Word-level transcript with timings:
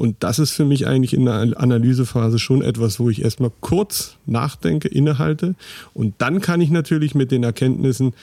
Und 0.00 0.16
das 0.20 0.38
ist 0.38 0.52
für 0.52 0.64
mich 0.64 0.86
eigentlich 0.86 1.12
in 1.12 1.26
der 1.26 1.60
Analysephase 1.60 2.38
schon 2.38 2.62
etwas, 2.62 2.98
wo 3.00 3.10
ich 3.10 3.22
erstmal 3.22 3.52
kurz 3.60 4.16
nachdenke, 4.24 4.88
innehalte. 4.88 5.54
Und 5.92 6.14
dann 6.22 6.40
kann 6.40 6.62
ich 6.62 6.70
natürlich 6.70 7.14
mit 7.14 7.30
den 7.30 7.42
Erkenntnissen 7.42 8.14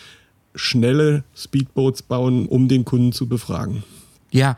schnelle 0.56 1.24
Speedboats 1.36 2.02
bauen, 2.02 2.48
um 2.48 2.68
den 2.68 2.84
Kunden 2.84 3.12
zu 3.12 3.30
befragen. 3.30 3.84
Ja, 4.32 4.58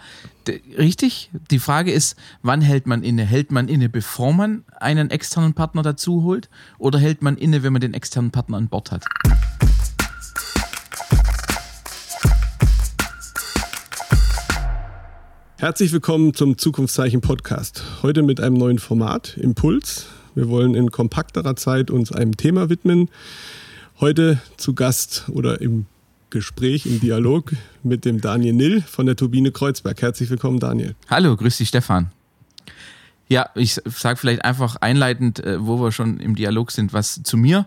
richtig. 0.78 1.30
Die 1.52 1.60
Frage 1.60 1.92
ist, 1.92 2.16
wann 2.42 2.62
hält 2.62 2.88
man 2.88 3.04
inne? 3.04 3.26
Hält 3.26 3.52
man 3.52 3.68
inne, 3.68 3.90
bevor 3.90 4.32
man 4.32 4.64
einen 4.80 5.12
externen 5.12 5.54
Partner 5.54 5.82
dazu 5.82 6.24
holt? 6.24 6.50
Oder 6.78 7.00
hält 7.00 7.22
man 7.22 7.36
inne, 7.36 7.64
wenn 7.64 7.74
man 7.74 7.82
den 7.82 7.94
externen 7.94 8.32
Partner 8.32 8.56
an 8.56 8.70
Bord 8.70 8.92
hat? 8.92 9.04
Herzlich 15.60 15.92
willkommen 15.92 16.34
zum 16.34 16.58
Zukunftszeichen 16.58 17.20
Podcast. 17.20 17.84
Heute 18.02 18.24
mit 18.24 18.40
einem 18.40 18.56
neuen 18.56 18.80
Format, 18.80 19.36
Impuls. 19.36 20.06
Wir 20.34 20.48
wollen 20.48 20.74
in 20.74 20.90
kompakterer 20.90 21.58
Zeit 21.58 21.92
uns 21.92 22.14
einem 22.14 22.38
Thema 22.38 22.70
widmen. 22.70 23.10
Heute 24.00 24.40
zu 24.56 24.74
Gast 24.74 25.26
oder 25.28 25.60
im 25.60 25.86
Gespräch, 26.30 26.86
im 26.86 27.02
Dialog 27.02 27.52
mit 27.84 28.06
dem 28.06 28.22
Daniel 28.22 28.54
Nill 28.54 28.82
von 28.84 29.06
der 29.06 29.18
Turbine 29.18 29.52
Kreuzberg. 29.52 30.02
Herzlich 30.02 30.30
willkommen, 30.30 30.62
Daniel. 30.62 30.96
Hallo, 31.10 31.36
grüß 31.36 31.58
dich, 31.58 31.68
Stefan. 31.68 32.14
Ja, 33.28 33.50
ich 33.54 33.82
sage 33.84 34.16
vielleicht 34.16 34.46
einfach 34.46 34.78
einleitend, 34.78 35.42
äh, 35.42 35.58
wo 35.60 35.82
wir 35.82 35.92
schon 35.92 36.22
im 36.22 36.36
Dialog 36.36 36.72
sind, 36.72 36.94
was 36.94 37.22
zu 37.24 37.36
mir. 37.36 37.66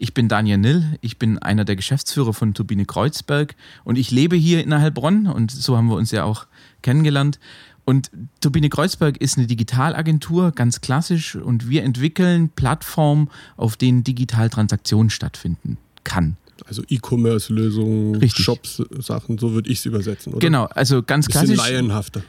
Ich 0.00 0.14
bin 0.14 0.28
Daniel 0.28 0.58
Nill, 0.58 0.96
ich 1.00 1.18
bin 1.18 1.38
einer 1.38 1.64
der 1.64 1.74
Geschäftsführer 1.74 2.32
von 2.32 2.54
Turbine 2.54 2.86
Kreuzberg 2.86 3.56
und 3.82 3.98
ich 3.98 4.12
lebe 4.12 4.36
hier 4.36 4.62
in 4.62 4.72
Heilbronn 4.72 5.26
und 5.26 5.50
so 5.50 5.76
haben 5.76 5.88
wir 5.88 5.96
uns 5.96 6.12
ja 6.12 6.22
auch 6.22 6.46
kennengelernt. 6.82 7.40
Und 7.84 8.10
Turbine 8.40 8.68
Kreuzberg 8.68 9.16
ist 9.16 9.38
eine 9.38 9.48
Digitalagentur, 9.48 10.52
ganz 10.52 10.80
klassisch, 10.80 11.34
und 11.34 11.68
wir 11.68 11.82
entwickeln 11.82 12.50
Plattformen, 12.50 13.28
auf 13.56 13.76
denen 13.76 14.04
Digitaltransaktionen 14.04 15.10
stattfinden 15.10 15.78
kann. 16.04 16.36
Also 16.66 16.82
E-Commerce-Lösungen, 16.88 18.28
Shops, 18.28 18.82
Sachen, 18.98 19.38
so 19.38 19.52
würde 19.52 19.70
ich 19.70 19.78
es 19.78 19.86
übersetzen, 19.86 20.32
oder? 20.32 20.40
Genau, 20.40 20.64
also 20.66 21.02
ganz 21.02 21.26
Bisschen 21.26 21.54
klassisch. 21.54 21.70
laienhafter. 21.70 22.22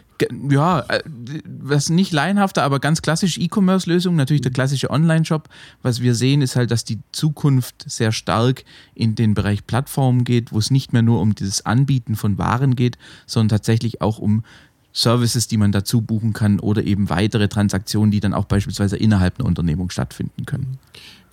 Ja, 0.49 0.81
äh, 0.89 1.01
was 1.45 1.89
nicht 1.89 2.11
laienhafter, 2.11 2.63
aber 2.63 2.79
ganz 2.79 3.01
klassisch 3.01 3.37
E-Commerce-Lösung, 3.37 4.15
natürlich 4.15 4.41
der 4.41 4.51
klassische 4.51 4.89
Online-Shop. 4.89 5.47
Was 5.81 6.01
wir 6.01 6.13
sehen, 6.13 6.41
ist 6.41 6.55
halt, 6.55 6.71
dass 6.71 6.83
die 6.83 6.99
Zukunft 7.13 7.85
sehr 7.87 8.11
stark 8.11 8.65
in 8.95 9.15
den 9.15 9.33
Bereich 9.33 9.65
Plattformen 9.65 10.25
geht, 10.25 10.51
wo 10.51 10.59
es 10.59 10.71
nicht 10.71 10.91
mehr 10.91 11.01
nur 11.01 11.21
um 11.21 11.35
dieses 11.35 11.65
Anbieten 11.65 12.15
von 12.15 12.37
Waren 12.37 12.75
geht, 12.75 12.97
sondern 13.25 13.57
tatsächlich 13.57 14.01
auch 14.01 14.19
um 14.19 14.43
Services, 14.91 15.47
die 15.47 15.57
man 15.57 15.71
dazu 15.71 16.01
buchen 16.01 16.33
kann 16.33 16.59
oder 16.59 16.83
eben 16.83 17.09
weitere 17.09 17.47
Transaktionen, 17.47 18.11
die 18.11 18.19
dann 18.19 18.33
auch 18.33 18.45
beispielsweise 18.45 18.97
innerhalb 18.97 19.39
einer 19.39 19.47
Unternehmung 19.47 19.89
stattfinden 19.89 20.45
können. 20.45 20.79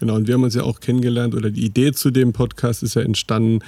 Genau, 0.01 0.15
und 0.17 0.27
wir 0.27 0.35
haben 0.35 0.43
uns 0.43 0.55
ja 0.55 0.63
auch 0.63 0.81
kennengelernt 0.81 1.35
oder 1.35 1.51
die 1.51 1.65
Idee 1.65 1.93
zu 1.93 2.11
dem 2.11 2.33
Podcast 2.33 2.83
ist 2.83 2.95
ja 2.95 3.03
entstanden 3.03 3.61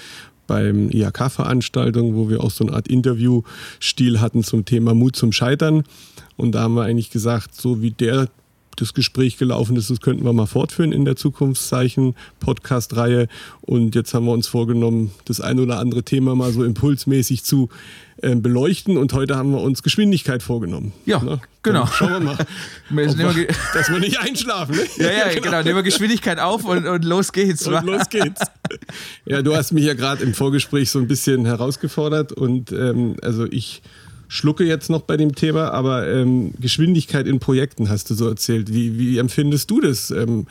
beim 0.46 0.90
IHK-Veranstaltung, 0.90 2.16
wo 2.16 2.28
wir 2.28 2.42
auch 2.42 2.50
so 2.50 2.66
eine 2.66 2.74
Art 2.74 2.88
Interview-Stil 2.88 4.20
hatten 4.20 4.42
zum 4.42 4.64
Thema 4.64 4.94
Mut 4.94 5.14
zum 5.14 5.30
Scheitern. 5.32 5.84
Und 6.36 6.52
da 6.52 6.62
haben 6.62 6.74
wir 6.74 6.82
eigentlich 6.82 7.10
gesagt, 7.10 7.54
so 7.54 7.82
wie 7.82 7.90
der 7.90 8.28
das 8.80 8.94
Gespräch 8.94 9.36
gelaufen 9.36 9.76
ist, 9.76 9.90
das 9.90 10.00
könnten 10.00 10.24
wir 10.24 10.32
mal 10.32 10.46
fortführen 10.46 10.92
in 10.92 11.04
der 11.04 11.16
Zukunftszeichen 11.16 12.14
Podcast-Reihe. 12.40 13.28
Und 13.60 13.94
jetzt 13.94 14.14
haben 14.14 14.26
wir 14.26 14.32
uns 14.32 14.46
vorgenommen, 14.46 15.10
das 15.24 15.40
ein 15.40 15.60
oder 15.60 15.78
andere 15.78 16.02
Thema 16.02 16.34
mal 16.34 16.52
so 16.52 16.64
impulsmäßig 16.64 17.44
zu 17.44 17.68
äh, 18.22 18.34
beleuchten. 18.34 18.96
Und 18.96 19.12
heute 19.12 19.36
haben 19.36 19.52
wir 19.52 19.60
uns 19.60 19.82
Geschwindigkeit 19.82 20.42
vorgenommen. 20.42 20.92
Ja, 21.06 21.22
ne? 21.22 21.40
genau. 21.62 21.86
Schauen 21.86 22.12
wir 22.12 22.20
mal, 22.20 22.38
wir, 22.90 23.06
dass 23.74 23.90
wir 23.90 23.98
nicht 23.98 24.18
einschlafen. 24.18 24.76
Ne? 24.76 24.82
Ja, 24.96 25.10
ja, 25.10 25.28
genau. 25.28 25.42
genau. 25.42 25.62
Nehmen 25.62 25.76
wir 25.76 25.82
Geschwindigkeit 25.82 26.38
auf 26.38 26.64
und, 26.64 26.86
und 26.86 27.04
los 27.04 27.32
geht's. 27.32 27.66
Und 27.66 27.84
los 27.84 28.08
geht's. 28.08 28.40
Ja, 29.26 29.42
du 29.42 29.54
hast 29.54 29.72
mich 29.72 29.84
ja 29.84 29.94
gerade 29.94 30.22
im 30.24 30.34
Vorgespräch 30.34 30.90
so 30.90 30.98
ein 30.98 31.08
bisschen 31.08 31.44
herausgefordert 31.46 32.32
und 32.32 32.72
ähm, 32.72 33.16
also 33.22 33.46
ich 33.46 33.82
schlucke 34.28 34.64
jetzt 34.64 34.90
noch 34.90 35.02
bei 35.02 35.16
dem 35.16 35.34
Thema, 35.34 35.72
aber 35.72 36.06
ähm, 36.08 36.52
Geschwindigkeit 36.60 37.26
in 37.26 37.40
Projekten 37.40 37.88
hast 37.88 38.10
du 38.10 38.14
so 38.14 38.28
erzählt. 38.28 38.72
Wie, 38.72 38.98
wie 38.98 39.18
empfindest 39.18 39.70
du 39.70 39.80
das? 39.80 40.10
Ähm, 40.10 40.46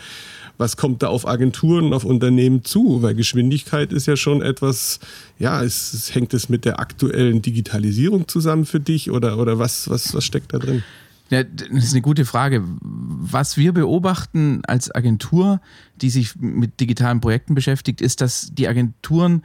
was 0.57 0.75
kommt 0.75 1.03
da 1.03 1.07
auf 1.07 1.27
Agenturen, 1.27 1.93
auf 1.93 2.03
Unternehmen 2.03 2.63
zu? 2.63 3.03
Weil 3.03 3.13
Geschwindigkeit 3.13 3.93
ist 3.93 4.07
ja 4.07 4.17
schon 4.17 4.41
etwas, 4.41 4.99
ja, 5.37 5.61
es, 5.61 5.93
es 5.93 6.16
hängt 6.16 6.33
es 6.33 6.49
mit 6.49 6.66
der 6.66 6.79
aktuellen 6.79 7.43
Digitalisierung 7.43 8.27
zusammen 8.27 8.66
für 8.66 8.79
dich 8.79 9.11
oder, 9.11 9.37
oder 9.37 9.59
was, 9.59 9.89
was, 9.89 10.13
was 10.16 10.25
steckt 10.25 10.53
da 10.53 10.59
drin? 10.59 10.83
Ja, 11.29 11.43
das 11.43 11.83
ist 11.83 11.93
eine 11.93 12.01
gute 12.01 12.25
Frage. 12.25 12.63
Was 12.81 13.57
wir 13.57 13.73
beobachten 13.73 14.61
als 14.66 14.93
Agentur, 14.93 15.61
die 16.01 16.09
sich 16.09 16.35
mit 16.37 16.79
digitalen 16.79 17.19
Projekten 17.19 17.53
beschäftigt, 17.53 18.01
ist, 18.01 18.21
dass 18.21 18.49
die 18.53 18.67
Agenturen 18.67 19.43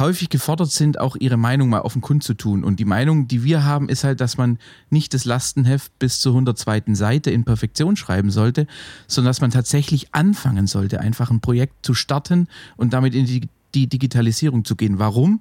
häufig 0.00 0.28
gefordert 0.28 0.70
sind, 0.70 0.98
auch 0.98 1.16
ihre 1.16 1.36
Meinung 1.36 1.68
mal 1.68 1.80
auf 1.80 1.92
den 1.92 2.02
Kund 2.02 2.24
zu 2.24 2.34
tun. 2.34 2.64
Und 2.64 2.80
die 2.80 2.84
Meinung, 2.84 3.28
die 3.28 3.44
wir 3.44 3.64
haben, 3.64 3.88
ist 3.88 4.02
halt, 4.04 4.20
dass 4.20 4.36
man 4.36 4.58
nicht 4.90 5.14
das 5.14 5.24
Lastenheft 5.24 5.96
bis 5.98 6.20
zur 6.20 6.32
102. 6.32 6.94
Seite 6.94 7.30
in 7.30 7.44
Perfektion 7.44 7.96
schreiben 7.96 8.30
sollte, 8.30 8.66
sondern 9.06 9.30
dass 9.30 9.40
man 9.40 9.50
tatsächlich 9.50 10.14
anfangen 10.14 10.66
sollte, 10.66 11.00
einfach 11.00 11.30
ein 11.30 11.40
Projekt 11.40 11.86
zu 11.86 11.94
starten 11.94 12.48
und 12.76 12.92
damit 12.92 13.14
in 13.14 13.26
die, 13.26 13.48
die 13.74 13.86
Digitalisierung 13.86 14.64
zu 14.64 14.74
gehen. 14.74 14.98
Warum? 14.98 15.40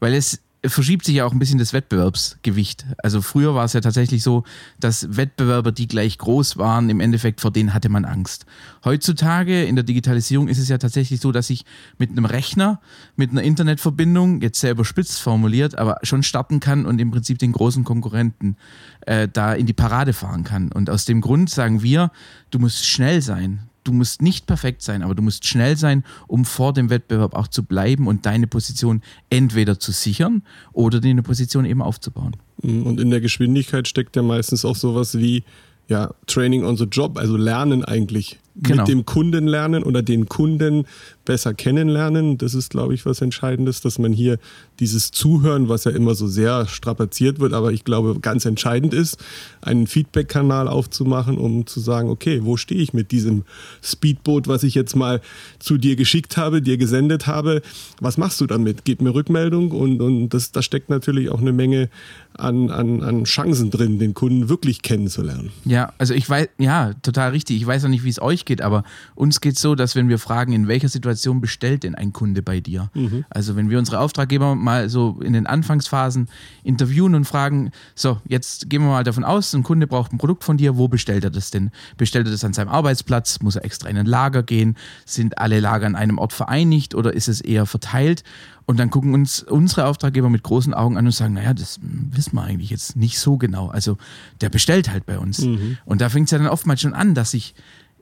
Weil 0.00 0.14
es 0.14 0.40
verschiebt 0.64 1.04
sich 1.04 1.16
ja 1.16 1.24
auch 1.24 1.32
ein 1.32 1.38
bisschen 1.38 1.58
das 1.58 1.72
Wettbewerbsgewicht. 1.72 2.86
Also 2.98 3.22
früher 3.22 3.54
war 3.54 3.64
es 3.64 3.74
ja 3.74 3.80
tatsächlich 3.80 4.22
so, 4.22 4.42
dass 4.80 5.16
Wettbewerber, 5.16 5.70
die 5.70 5.86
gleich 5.86 6.18
groß 6.18 6.56
waren, 6.56 6.90
im 6.90 7.00
Endeffekt 7.00 7.40
vor 7.40 7.52
denen 7.52 7.74
hatte 7.74 7.88
man 7.88 8.04
Angst. 8.04 8.44
Heutzutage 8.84 9.64
in 9.64 9.76
der 9.76 9.84
Digitalisierung 9.84 10.48
ist 10.48 10.58
es 10.58 10.68
ja 10.68 10.78
tatsächlich 10.78 11.20
so, 11.20 11.30
dass 11.30 11.50
ich 11.50 11.64
mit 11.96 12.10
einem 12.10 12.24
Rechner, 12.24 12.80
mit 13.14 13.30
einer 13.30 13.42
Internetverbindung, 13.42 14.40
jetzt 14.40 14.60
sehr 14.60 14.72
überspitzt 14.72 15.20
formuliert, 15.20 15.78
aber 15.78 15.98
schon 16.02 16.24
starten 16.24 16.58
kann 16.58 16.86
und 16.86 17.00
im 17.00 17.10
Prinzip 17.12 17.38
den 17.38 17.52
großen 17.52 17.84
Konkurrenten 17.84 18.56
äh, 19.02 19.28
da 19.32 19.54
in 19.54 19.66
die 19.66 19.72
Parade 19.72 20.12
fahren 20.12 20.42
kann. 20.42 20.72
Und 20.72 20.90
aus 20.90 21.04
dem 21.04 21.20
Grund 21.20 21.50
sagen 21.50 21.82
wir, 21.82 22.10
du 22.50 22.58
musst 22.58 22.84
schnell 22.84 23.22
sein 23.22 23.67
du 23.88 23.94
musst 23.94 24.22
nicht 24.22 24.46
perfekt 24.46 24.82
sein, 24.82 25.02
aber 25.02 25.14
du 25.14 25.22
musst 25.22 25.46
schnell 25.46 25.76
sein, 25.76 26.04
um 26.26 26.44
vor 26.44 26.72
dem 26.72 26.90
Wettbewerb 26.90 27.34
auch 27.34 27.48
zu 27.48 27.64
bleiben 27.64 28.06
und 28.06 28.26
deine 28.26 28.46
Position 28.46 29.02
entweder 29.30 29.80
zu 29.80 29.92
sichern 29.92 30.42
oder 30.72 31.00
deine 31.00 31.22
Position 31.22 31.64
eben 31.64 31.82
aufzubauen. 31.82 32.36
Und 32.62 33.00
in 33.00 33.10
der 33.10 33.20
Geschwindigkeit 33.20 33.88
steckt 33.88 34.16
ja 34.16 34.22
meistens 34.22 34.64
auch 34.64 34.76
sowas 34.76 35.18
wie 35.18 35.42
ja, 35.88 36.12
Training 36.26 36.64
on 36.64 36.76
the 36.76 36.84
Job, 36.84 37.16
also 37.16 37.36
Lernen 37.36 37.84
eigentlich 37.84 38.38
genau. 38.62 38.82
mit 38.82 38.88
dem 38.88 39.04
Kunden 39.04 39.46
lernen 39.46 39.82
oder 39.82 40.02
den 40.02 40.28
Kunden 40.28 40.86
besser 41.24 41.52
kennenlernen. 41.52 42.38
Das 42.38 42.54
ist, 42.54 42.70
glaube 42.70 42.94
ich, 42.94 43.04
was 43.04 43.20
Entscheidendes, 43.20 43.80
dass 43.80 43.98
man 43.98 44.12
hier 44.12 44.38
dieses 44.80 45.10
Zuhören, 45.10 45.68
was 45.68 45.84
ja 45.84 45.90
immer 45.90 46.14
so 46.14 46.26
sehr 46.26 46.66
strapaziert 46.66 47.38
wird, 47.38 47.52
aber 47.52 47.72
ich 47.72 47.84
glaube, 47.84 48.18
ganz 48.20 48.46
entscheidend 48.46 48.94
ist, 48.94 49.18
einen 49.60 49.86
Feedback-Kanal 49.86 50.68
aufzumachen, 50.68 51.36
um 51.36 51.66
zu 51.66 51.80
sagen, 51.80 52.08
okay, 52.08 52.40
wo 52.44 52.56
stehe 52.56 52.80
ich 52.80 52.94
mit 52.94 53.10
diesem 53.10 53.44
Speedboot, 53.82 54.48
was 54.48 54.62
ich 54.62 54.74
jetzt 54.74 54.96
mal 54.96 55.20
zu 55.58 55.76
dir 55.76 55.96
geschickt 55.96 56.36
habe, 56.36 56.62
dir 56.62 56.78
gesendet 56.78 57.26
habe? 57.26 57.60
Was 58.00 58.16
machst 58.16 58.40
du 58.40 58.46
damit? 58.46 58.84
Gib 58.84 59.02
mir 59.02 59.14
Rückmeldung 59.14 59.72
und, 59.72 60.00
und 60.00 60.30
das, 60.30 60.52
da 60.52 60.62
steckt 60.62 60.88
natürlich 60.88 61.28
auch 61.30 61.40
eine 61.40 61.52
Menge 61.52 61.90
an, 62.38 62.70
an, 62.70 63.02
an 63.02 63.24
Chancen 63.24 63.70
drin, 63.70 63.98
den 63.98 64.14
Kunden 64.14 64.48
wirklich 64.48 64.82
kennenzulernen. 64.82 65.50
Ja, 65.64 65.92
also 65.98 66.14
ich 66.14 66.28
weiß, 66.28 66.48
ja, 66.58 66.94
total 67.02 67.30
richtig. 67.30 67.56
Ich 67.56 67.66
weiß 67.66 67.84
auch 67.84 67.88
nicht, 67.88 68.04
wie 68.04 68.10
es 68.10 68.22
euch 68.22 68.44
geht, 68.48 68.60
aber 68.62 68.82
uns 69.14 69.40
geht 69.40 69.54
es 69.54 69.60
so, 69.60 69.76
dass 69.76 69.94
wenn 69.94 70.08
wir 70.08 70.18
fragen, 70.18 70.52
in 70.52 70.66
welcher 70.66 70.88
Situation 70.88 71.40
bestellt 71.40 71.84
denn 71.84 71.94
ein 71.94 72.12
Kunde 72.12 72.42
bei 72.42 72.58
dir? 72.58 72.90
Mhm. 72.94 73.24
Also 73.30 73.54
wenn 73.54 73.70
wir 73.70 73.78
unsere 73.78 74.00
Auftraggeber 74.00 74.56
mal 74.56 74.88
so 74.88 75.20
in 75.22 75.32
den 75.32 75.46
Anfangsphasen 75.46 76.28
interviewen 76.64 77.14
und 77.14 77.24
fragen, 77.26 77.70
so, 77.94 78.20
jetzt 78.26 78.68
gehen 78.68 78.82
wir 78.82 78.88
mal 78.88 79.04
davon 79.04 79.22
aus, 79.22 79.54
ein 79.54 79.62
Kunde 79.62 79.86
braucht 79.86 80.12
ein 80.12 80.18
Produkt 80.18 80.42
von 80.42 80.56
dir, 80.56 80.76
wo 80.76 80.88
bestellt 80.88 81.22
er 81.22 81.30
das 81.30 81.52
denn? 81.52 81.70
Bestellt 81.96 82.26
er 82.26 82.32
das 82.32 82.42
an 82.44 82.52
seinem 82.52 82.68
Arbeitsplatz? 82.68 83.40
Muss 83.40 83.54
er 83.54 83.64
extra 83.64 83.88
in 83.88 83.96
ein 83.96 84.06
Lager 84.06 84.42
gehen? 84.42 84.76
Sind 85.04 85.38
alle 85.38 85.60
Lager 85.60 85.86
an 85.86 85.94
einem 85.94 86.18
Ort 86.18 86.32
vereinigt 86.32 86.96
oder 86.96 87.12
ist 87.12 87.28
es 87.28 87.40
eher 87.40 87.66
verteilt? 87.66 88.24
Und 88.68 88.78
dann 88.78 88.90
gucken 88.90 89.14
uns 89.14 89.42
unsere 89.42 89.86
Auftraggeber 89.86 90.28
mit 90.28 90.42
großen 90.42 90.74
Augen 90.74 90.98
an 90.98 91.06
und 91.06 91.12
sagen, 91.12 91.32
naja, 91.32 91.54
das 91.54 91.80
wissen 91.80 92.34
wir 92.34 92.42
eigentlich 92.42 92.68
jetzt 92.68 92.96
nicht 92.96 93.18
so 93.18 93.38
genau. 93.38 93.68
Also 93.68 93.96
der 94.42 94.50
bestellt 94.50 94.90
halt 94.90 95.06
bei 95.06 95.18
uns. 95.18 95.38
Mhm. 95.38 95.78
Und 95.86 96.02
da 96.02 96.10
fängt 96.10 96.26
es 96.26 96.32
ja 96.32 96.38
dann 96.38 96.48
oftmals 96.48 96.82
schon 96.82 96.92
an, 96.92 97.14
dass 97.14 97.32
ich 97.32 97.54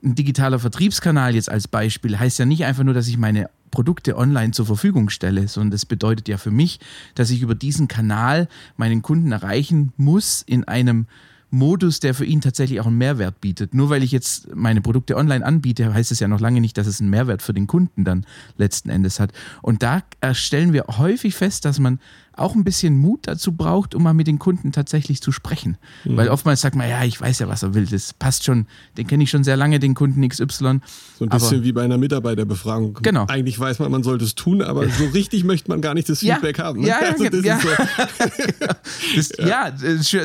ein 0.03 0.15
digitaler 0.15 0.59
Vertriebskanal 0.59 1.35
jetzt 1.35 1.49
als 1.49 1.67
Beispiel 1.67 2.19
heißt 2.19 2.39
ja 2.39 2.45
nicht 2.45 2.65
einfach 2.65 2.83
nur, 2.83 2.93
dass 2.93 3.07
ich 3.07 3.17
meine 3.17 3.49
Produkte 3.71 4.17
online 4.17 4.51
zur 4.51 4.65
Verfügung 4.65 5.09
stelle, 5.09 5.47
sondern 5.47 5.71
das 5.71 5.85
bedeutet 5.85 6.27
ja 6.27 6.37
für 6.37 6.51
mich, 6.51 6.79
dass 7.15 7.29
ich 7.29 7.41
über 7.41 7.55
diesen 7.55 7.87
Kanal 7.87 8.47
meinen 8.77 9.01
Kunden 9.01 9.31
erreichen 9.31 9.91
muss 9.97 10.41
in 10.41 10.63
einem 10.63 11.07
Modus, 11.49 12.01
der 12.01 12.13
für 12.13 12.25
ihn 12.25 12.41
tatsächlich 12.41 12.81
auch 12.81 12.87
einen 12.87 12.97
Mehrwert 12.97 13.39
bietet. 13.39 13.73
Nur 13.73 13.89
weil 13.89 14.03
ich 14.03 14.11
jetzt 14.11 14.53
meine 14.53 14.81
Produkte 14.81 15.15
online 15.15 15.45
anbiete, 15.45 15.93
heißt 15.93 16.11
es 16.11 16.19
ja 16.19 16.27
noch 16.27 16.41
lange 16.41 16.59
nicht, 16.59 16.77
dass 16.77 16.87
es 16.87 16.99
einen 16.99 17.09
Mehrwert 17.09 17.41
für 17.41 17.53
den 17.53 17.67
Kunden 17.67 18.03
dann 18.03 18.25
letzten 18.57 18.89
Endes 18.89 19.19
hat. 19.19 19.31
Und 19.61 19.81
da 19.81 20.03
stellen 20.33 20.73
wir 20.73 20.85
häufig 20.97 21.35
fest, 21.35 21.63
dass 21.63 21.79
man 21.79 21.99
auch 22.37 22.55
ein 22.55 22.63
bisschen 22.63 22.97
Mut 22.97 23.21
dazu 23.23 23.51
braucht, 23.51 23.95
um 23.95 24.03
mal 24.03 24.13
mit 24.13 24.27
den 24.27 24.39
Kunden 24.39 24.71
tatsächlich 24.71 25.21
zu 25.21 25.31
sprechen. 25.31 25.77
Mhm. 26.05 26.17
Weil 26.17 26.29
oftmals 26.29 26.61
sagt 26.61 26.75
man, 26.75 26.89
ja, 26.89 27.03
ich 27.03 27.19
weiß 27.19 27.39
ja, 27.39 27.47
was 27.47 27.63
er 27.63 27.73
will, 27.73 27.85
das 27.85 28.13
passt 28.13 28.43
schon, 28.43 28.67
den 28.97 29.07
kenne 29.07 29.23
ich 29.23 29.29
schon 29.29 29.43
sehr 29.43 29.57
lange, 29.57 29.79
den 29.79 29.95
Kunden 29.95 30.27
XY. 30.27 30.45
So 30.47 30.67
ein 30.67 30.79
bisschen 31.29 31.31
aber, 31.31 31.63
wie 31.63 31.71
bei 31.71 31.83
einer 31.83 31.97
Mitarbeiterbefragung. 31.97 32.99
Genau. 33.01 33.25
Eigentlich 33.27 33.59
weiß 33.59 33.79
man, 33.79 33.91
man 33.91 34.03
sollte 34.03 34.25
es 34.25 34.35
tun, 34.35 34.61
aber 34.61 34.87
so 34.87 35.05
richtig 35.05 35.43
möchte 35.43 35.69
man 35.69 35.81
gar 35.81 35.93
nicht 35.93 36.09
das 36.09 36.19
Feedback 36.19 36.59
ja, 36.59 36.63
haben. 36.63 36.81
Ne? 36.81 36.87
Ja, 36.87 36.99
also 36.99 37.29
das 37.29 37.43
ja. 37.43 37.59
So. 37.59 37.67
das, 39.15 39.31
ja. 39.37 39.47
ja, 39.47 39.73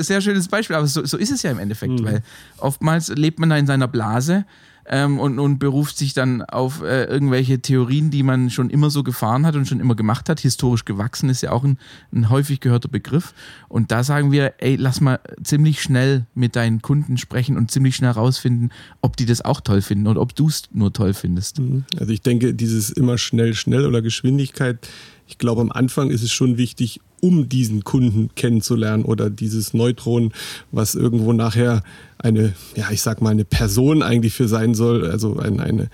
sehr 0.02 0.20
schönes 0.20 0.48
Beispiel, 0.48 0.76
aber 0.76 0.86
so, 0.86 1.04
so 1.04 1.16
ist 1.16 1.30
es 1.30 1.42
ja 1.42 1.50
im 1.50 1.58
Endeffekt, 1.58 2.00
mhm. 2.00 2.04
weil 2.04 2.22
oftmals 2.58 3.08
lebt 3.08 3.38
man 3.38 3.50
da 3.50 3.56
in 3.56 3.66
seiner 3.66 3.88
Blase 3.88 4.44
ähm, 4.86 5.18
und, 5.18 5.38
und 5.38 5.58
beruft 5.58 5.96
sich 5.96 6.14
dann 6.14 6.42
auf 6.42 6.82
äh, 6.82 7.04
irgendwelche 7.04 7.60
Theorien, 7.60 8.10
die 8.10 8.22
man 8.22 8.50
schon 8.50 8.70
immer 8.70 8.90
so 8.90 9.02
gefahren 9.02 9.46
hat 9.46 9.54
und 9.54 9.66
schon 9.66 9.80
immer 9.80 9.94
gemacht 9.94 10.28
hat. 10.28 10.40
Historisch 10.40 10.84
gewachsen 10.84 11.28
ist 11.28 11.42
ja 11.42 11.52
auch 11.52 11.64
ein, 11.64 11.78
ein 12.12 12.30
häufig 12.30 12.60
gehörter 12.60 12.88
Begriff. 12.88 13.34
Und 13.68 13.92
da 13.92 14.04
sagen 14.04 14.32
wir, 14.32 14.54
ey, 14.58 14.76
lass 14.76 15.00
mal 15.00 15.20
ziemlich 15.42 15.82
schnell 15.82 16.26
mit 16.34 16.56
deinen 16.56 16.82
Kunden 16.82 17.16
sprechen 17.16 17.56
und 17.56 17.70
ziemlich 17.70 17.96
schnell 17.96 18.10
rausfinden, 18.10 18.72
ob 19.00 19.16
die 19.16 19.26
das 19.26 19.44
auch 19.44 19.60
toll 19.60 19.82
finden 19.82 20.06
oder 20.06 20.20
ob 20.20 20.34
du 20.34 20.48
es 20.48 20.64
nur 20.72 20.92
toll 20.92 21.14
findest. 21.14 21.58
Mhm. 21.60 21.84
Also 21.98 22.12
ich 22.12 22.22
denke, 22.22 22.54
dieses 22.54 22.90
immer 22.90 23.18
schnell, 23.18 23.54
schnell 23.54 23.86
oder 23.86 24.02
Geschwindigkeit, 24.02 24.88
ich 25.32 25.38
glaube, 25.38 25.62
am 25.62 25.72
Anfang 25.72 26.10
ist 26.10 26.22
es 26.22 26.30
schon 26.30 26.58
wichtig, 26.58 27.00
um 27.20 27.48
diesen 27.48 27.84
Kunden 27.84 28.28
kennenzulernen 28.34 29.04
oder 29.04 29.30
dieses 29.30 29.72
Neutron, 29.72 30.32
was 30.72 30.94
irgendwo 30.94 31.32
nachher 31.32 31.82
eine, 32.18 32.52
ja, 32.76 32.90
ich 32.90 33.00
sag 33.00 33.22
mal, 33.22 33.30
eine 33.30 33.46
Person 33.46 34.02
eigentlich 34.02 34.34
für 34.34 34.46
sein 34.46 34.74
soll, 34.74 35.10
also 35.10 35.38
ein, 35.38 35.58
eine, 35.58 35.88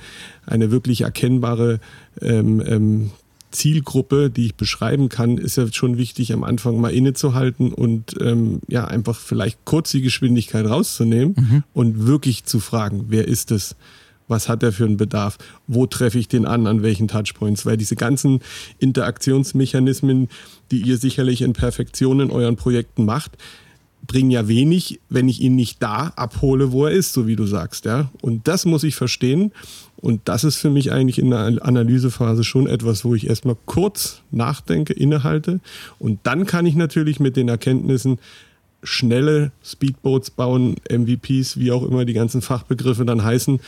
eine 0.45 0.73
wirklich 0.73 1.03
erkennbare 1.03 1.79
ähm, 2.21 2.61
ähm, 2.67 3.11
Zielgruppe, 3.53 4.29
die 4.29 4.47
ich 4.47 4.57
beschreiben 4.57 5.09
kann, 5.09 5.39
ist 5.39 5.57
ja 5.57 5.73
schon 5.73 5.99
wichtig, 5.99 6.33
am 6.33 6.43
Anfang 6.43 6.81
mal 6.81 6.93
innezuhalten 6.93 7.73
und 7.73 8.17
ähm, 8.21 8.61
ja, 8.67 8.87
einfach 8.87 9.21
vielleicht 9.21 9.65
kurz 9.65 9.93
die 9.93 10.03
Geschwindigkeit 10.03 10.67
rauszunehmen 10.67 11.35
mhm. 11.39 11.63
und 11.75 12.07
wirklich 12.07 12.45
zu 12.45 12.59
fragen, 12.59 13.07
wer 13.09 13.29
ist 13.29 13.53
es? 13.53 13.77
Was 14.29 14.49
hat 14.49 14.63
er 14.63 14.73
für 14.73 14.85
einen 14.85 14.97
Bedarf, 14.97 15.39
wo 15.67 15.87
treffe 15.87 16.19
ich 16.19 16.29
den 16.29 16.47
an, 16.47 16.67
an 16.67 16.83
welchen 16.83 17.09
Touchpoints, 17.09 17.67
weil 17.67 17.77
diese 17.77 17.97
ganzen 17.97 18.41
Interaktionsmechanismen, 18.79 20.29
die 20.71 20.83
ihr 20.83 20.99
sicherlich 20.99 21.43
in 21.43 21.55
Perfektion 21.55 22.21
in 22.21 22.31
euren 22.31 22.57
Projekten 22.57 23.05
macht, 23.05 23.37
bringen 24.07 24.31
ja 24.31 24.49
wenig, 24.49 25.01
wenn 25.09 25.29
ich 25.29 25.41
ihn 25.41 25.57
nicht 25.57 25.83
da 25.83 26.13
abhole, 26.17 26.73
wo 26.73 26.87
er 26.87 26.93
ist, 26.93 27.13
so 27.13 27.27
wie 27.27 27.37
du 27.37 27.47
sagst, 27.47 27.85
ja. 27.85 28.11
Und 28.23 28.49
das 28.49 28.65
muss 28.65 28.85
ich 28.85 28.95
verstehen. 28.95 29.53
Und 29.97 30.23
das 30.27 30.45
ist 30.45 30.57
für 30.57 30.71
mich 30.71 30.93
eigentlich 30.93 31.19
in 31.19 31.31
der 31.31 31.59
Analysephase 31.63 32.45
schon 32.45 32.69
etwas, 32.69 33.05
wo 33.05 33.15
ich 33.17 33.29
erstmal 33.29 33.57
kurz 33.67 34.23
nachdenke, 34.31 34.93
innehalte. 34.93 35.61
Und 35.99 36.21
dann 36.23 36.47
kann 36.47 36.67
ich 36.67 36.77
natürlich 36.77 37.19
mit 37.19 37.37
den 37.37 37.49
Erkenntnissen 37.49 38.19
schnelle 38.83 39.53
Speedboats 39.65 40.31
bauen, 40.31 40.77
MVPs, 40.91 41.59
wie 41.59 41.73
auch 41.73 41.83
immer 41.83 42.05
die 42.05 42.13
ganzen 42.13 42.43
Fachbegriffe 42.43 43.05
dann 43.05 43.25
heißen, 43.25 43.61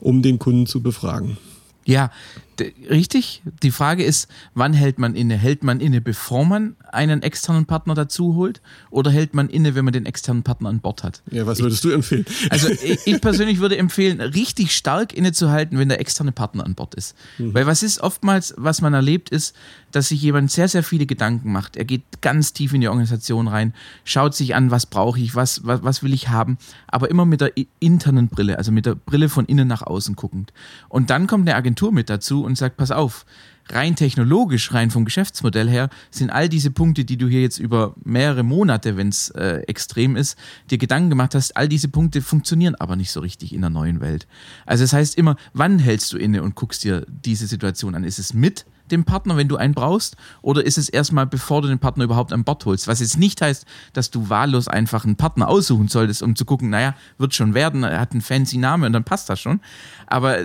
um 0.00 0.22
den 0.22 0.38
Kunden 0.38 0.66
zu 0.66 0.82
befragen. 0.82 1.36
Ja, 1.84 2.10
richtig. 2.60 3.42
Die 3.62 3.70
Frage 3.70 4.04
ist, 4.04 4.28
wann 4.54 4.72
hält 4.72 4.98
man 4.98 5.14
inne? 5.14 5.36
Hält 5.36 5.64
man 5.64 5.80
inne, 5.80 6.00
bevor 6.00 6.44
man 6.44 6.76
einen 6.92 7.22
externen 7.22 7.66
Partner 7.66 7.94
dazu 7.94 8.34
holt? 8.34 8.60
Oder 8.90 9.10
hält 9.10 9.34
man 9.34 9.48
inne, 9.48 9.74
wenn 9.74 9.84
man 9.84 9.92
den 9.92 10.06
externen 10.06 10.42
Partner 10.42 10.68
an 10.68 10.80
Bord 10.80 11.02
hat? 11.02 11.22
Ja, 11.30 11.46
was 11.46 11.60
würdest 11.60 11.84
ich, 11.84 11.90
du 11.90 11.94
empfehlen? 11.94 12.24
Also 12.50 12.68
ich 13.04 13.20
persönlich 13.20 13.58
würde 13.58 13.76
empfehlen, 13.76 14.20
richtig 14.20 14.74
stark 14.74 15.12
innezuhalten, 15.12 15.78
wenn 15.78 15.88
der 15.88 16.00
externe 16.00 16.32
Partner 16.32 16.64
an 16.64 16.74
Bord 16.74 16.94
ist. 16.94 17.16
Mhm. 17.38 17.54
Weil 17.54 17.66
was 17.66 17.82
ist 17.82 18.00
oftmals, 18.00 18.54
was 18.56 18.80
man 18.80 18.94
erlebt, 18.94 19.30
ist, 19.30 19.54
dass 19.94 20.08
sich 20.08 20.20
jemand 20.22 20.50
sehr, 20.50 20.68
sehr 20.68 20.82
viele 20.82 21.06
Gedanken 21.06 21.52
macht. 21.52 21.76
Er 21.76 21.84
geht 21.84 22.02
ganz 22.20 22.52
tief 22.52 22.72
in 22.72 22.80
die 22.80 22.88
Organisation 22.88 23.48
rein, 23.48 23.74
schaut 24.04 24.34
sich 24.34 24.54
an, 24.54 24.70
was 24.70 24.86
brauche 24.86 25.20
ich, 25.20 25.34
was, 25.34 25.64
was, 25.64 25.82
was 25.82 26.02
will 26.02 26.12
ich 26.12 26.28
haben, 26.28 26.58
aber 26.88 27.10
immer 27.10 27.24
mit 27.24 27.40
der 27.40 27.52
internen 27.78 28.28
Brille, 28.28 28.58
also 28.58 28.72
mit 28.72 28.86
der 28.86 28.96
Brille 28.96 29.28
von 29.28 29.44
innen 29.46 29.68
nach 29.68 29.82
außen 29.82 30.16
guckend. 30.16 30.52
Und 30.88 31.10
dann 31.10 31.26
kommt 31.26 31.48
eine 31.48 31.56
Agentur 31.56 31.92
mit 31.92 32.10
dazu 32.10 32.43
und 32.44 32.56
sagt, 32.56 32.76
pass 32.76 32.90
auf, 32.90 33.24
rein 33.70 33.96
technologisch, 33.96 34.72
rein 34.72 34.90
vom 34.90 35.04
Geschäftsmodell 35.04 35.68
her, 35.68 35.88
sind 36.10 36.30
all 36.30 36.48
diese 36.48 36.70
Punkte, 36.70 37.04
die 37.04 37.16
du 37.16 37.28
hier 37.28 37.40
jetzt 37.40 37.58
über 37.58 37.94
mehrere 38.04 38.42
Monate, 38.42 38.96
wenn 38.96 39.08
es 39.08 39.30
äh, 39.30 39.62
extrem 39.66 40.16
ist, 40.16 40.38
dir 40.70 40.78
Gedanken 40.78 41.10
gemacht 41.10 41.34
hast, 41.34 41.56
all 41.56 41.68
diese 41.68 41.88
Punkte 41.88 42.22
funktionieren 42.22 42.74
aber 42.74 42.96
nicht 42.96 43.10
so 43.10 43.20
richtig 43.20 43.52
in 43.52 43.60
der 43.60 43.70
neuen 43.70 44.00
Welt. 44.00 44.26
Also 44.66 44.84
es 44.84 44.90
das 44.90 44.98
heißt 44.98 45.18
immer, 45.18 45.36
wann 45.52 45.78
hältst 45.78 46.12
du 46.12 46.18
inne 46.18 46.42
und 46.42 46.54
guckst 46.54 46.84
dir 46.84 47.06
diese 47.08 47.46
Situation 47.46 47.94
an? 47.94 48.04
Ist 48.04 48.18
es 48.18 48.34
mit 48.34 48.66
dem 48.90 49.04
Partner, 49.04 49.36
wenn 49.36 49.48
du 49.48 49.56
einen 49.56 49.74
brauchst? 49.74 50.16
Oder 50.42 50.64
ist 50.64 50.78
es 50.78 50.88
erstmal, 50.88 51.26
bevor 51.26 51.62
du 51.62 51.68
den 51.68 51.78
Partner 51.78 52.04
überhaupt 52.04 52.32
an 52.32 52.44
Bord 52.44 52.64
holst? 52.66 52.86
Was 52.86 53.00
jetzt 53.00 53.18
nicht 53.18 53.40
heißt, 53.40 53.64
dass 53.92 54.10
du 54.10 54.28
wahllos 54.28 54.68
einfach 54.68 55.04
einen 55.04 55.16
Partner 55.16 55.48
aussuchen 55.48 55.88
solltest, 55.88 56.22
um 56.22 56.36
zu 56.36 56.44
gucken, 56.44 56.70
naja, 56.70 56.94
wird 57.18 57.34
schon 57.34 57.54
werden, 57.54 57.82
er 57.82 58.00
hat 58.00 58.12
einen 58.12 58.20
fancy 58.20 58.58
Name 58.58 58.86
und 58.86 58.92
dann 58.92 59.04
passt 59.04 59.28
das 59.30 59.40
schon. 59.40 59.60
Aber 60.06 60.38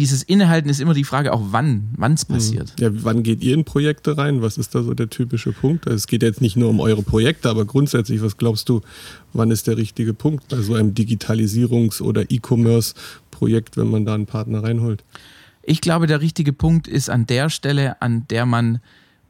dieses 0.00 0.22
Innehalten 0.22 0.70
ist 0.70 0.80
immer 0.80 0.94
die 0.94 1.04
Frage 1.04 1.30
auch, 1.30 1.42
wann 1.50 1.94
es 2.14 2.26
mhm. 2.26 2.32
passiert. 2.32 2.72
Ja, 2.80 2.88
wann 2.90 3.22
geht 3.22 3.42
ihr 3.42 3.52
in 3.52 3.64
Projekte 3.66 4.16
rein? 4.16 4.40
Was 4.40 4.56
ist 4.56 4.74
da 4.74 4.82
so 4.82 4.94
der 4.94 5.10
typische 5.10 5.52
Punkt? 5.52 5.86
Also 5.86 5.96
es 5.96 6.06
geht 6.06 6.22
jetzt 6.22 6.40
nicht 6.40 6.56
nur 6.56 6.70
um 6.70 6.80
eure 6.80 7.02
Projekte, 7.02 7.50
aber 7.50 7.66
grundsätzlich, 7.66 8.22
was 8.22 8.38
glaubst 8.38 8.70
du, 8.70 8.80
wann 9.34 9.50
ist 9.50 9.66
der 9.66 9.76
richtige 9.76 10.14
Punkt 10.14 10.48
bei 10.48 10.62
so 10.62 10.72
einem 10.72 10.94
Digitalisierungs- 10.94 12.00
oder 12.00 12.30
E-Commerce-Projekt, 12.30 13.76
wenn 13.76 13.90
man 13.90 14.06
da 14.06 14.14
einen 14.14 14.24
Partner 14.24 14.62
reinholt? 14.62 15.04
Ich 15.62 15.82
glaube, 15.82 16.06
der 16.06 16.22
richtige 16.22 16.54
Punkt 16.54 16.88
ist 16.88 17.10
an 17.10 17.26
der 17.26 17.50
Stelle, 17.50 18.00
an 18.00 18.26
der 18.30 18.46
man 18.46 18.80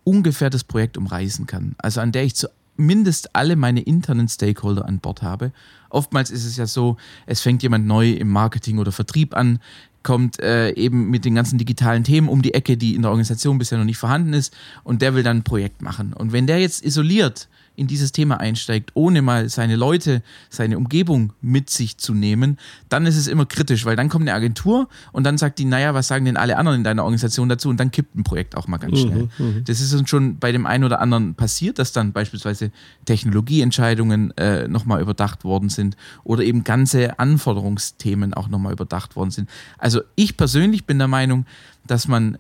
ungefähr 0.04 0.50
das 0.50 0.62
Projekt 0.62 0.96
umreißen 0.96 1.48
kann. 1.48 1.74
Also 1.78 2.00
an 2.00 2.12
der 2.12 2.22
ich 2.22 2.36
zumindest 2.76 3.34
alle 3.34 3.56
meine 3.56 3.82
internen 3.82 4.28
Stakeholder 4.28 4.86
an 4.86 5.00
Bord 5.00 5.22
habe. 5.22 5.50
Oftmals 5.88 6.30
ist 6.30 6.44
es 6.44 6.56
ja 6.56 6.66
so, 6.66 6.96
es 7.26 7.40
fängt 7.40 7.64
jemand 7.64 7.86
neu 7.86 8.12
im 8.12 8.28
Marketing 8.28 8.78
oder 8.78 8.92
Vertrieb 8.92 9.36
an, 9.36 9.58
kommt 10.02 10.40
äh, 10.40 10.70
eben 10.72 11.10
mit 11.10 11.24
den 11.24 11.34
ganzen 11.34 11.58
digitalen 11.58 12.04
Themen 12.04 12.28
um 12.28 12.42
die 12.42 12.54
Ecke, 12.54 12.76
die 12.76 12.94
in 12.94 13.02
der 13.02 13.10
Organisation 13.10 13.58
bisher 13.58 13.78
noch 13.78 13.84
nicht 13.84 13.98
vorhanden 13.98 14.32
ist 14.32 14.54
und 14.82 15.02
der 15.02 15.14
will 15.14 15.22
dann 15.22 15.38
ein 15.38 15.44
Projekt 15.44 15.82
machen. 15.82 16.12
Und 16.12 16.32
wenn 16.32 16.46
der 16.46 16.58
jetzt 16.60 16.84
isoliert 16.84 17.48
in 17.76 17.86
dieses 17.86 18.12
Thema 18.12 18.38
einsteigt, 18.40 18.90
ohne 18.94 19.22
mal 19.22 19.48
seine 19.48 19.76
Leute, 19.76 20.22
seine 20.50 20.76
Umgebung 20.76 21.32
mit 21.40 21.70
sich 21.70 21.96
zu 21.98 22.14
nehmen, 22.14 22.58
dann 22.88 23.06
ist 23.06 23.16
es 23.16 23.26
immer 23.26 23.46
kritisch, 23.46 23.84
weil 23.84 23.96
dann 23.96 24.08
kommt 24.08 24.28
eine 24.28 24.34
Agentur 24.34 24.88
und 25.12 25.24
dann 25.24 25.38
sagt 25.38 25.58
die, 25.58 25.64
naja, 25.64 25.94
was 25.94 26.08
sagen 26.08 26.24
denn 26.24 26.36
alle 26.36 26.56
anderen 26.58 26.78
in 26.78 26.84
deiner 26.84 27.04
Organisation 27.04 27.48
dazu? 27.48 27.68
Und 27.68 27.80
dann 27.80 27.90
kippt 27.90 28.14
ein 28.14 28.24
Projekt 28.24 28.56
auch 28.56 28.68
mal 28.68 28.78
ganz 28.78 28.92
mhm, 28.92 29.08
schnell. 29.08 29.28
Mhm, 29.38 29.64
das 29.64 29.80
ist 29.80 29.94
uns 29.94 30.10
schon 30.10 30.38
bei 30.38 30.52
dem 30.52 30.66
einen 30.66 30.84
oder 30.84 31.00
anderen 31.00 31.34
passiert, 31.34 31.78
dass 31.78 31.92
dann 31.92 32.12
beispielsweise 32.12 32.70
Technologieentscheidungen 33.06 34.36
äh, 34.36 34.68
nochmal 34.68 35.00
überdacht 35.00 35.44
worden 35.44 35.68
sind 35.68 35.96
oder 36.24 36.42
eben 36.42 36.64
ganze 36.64 37.18
Anforderungsthemen 37.18 38.34
auch 38.34 38.48
nochmal 38.48 38.72
überdacht 38.72 39.16
worden 39.16 39.30
sind. 39.30 39.48
Also 39.78 40.02
ich 40.16 40.36
persönlich 40.36 40.84
bin 40.84 40.98
der 40.98 41.08
Meinung, 41.08 41.46
dass 41.86 42.08
man 42.08 42.38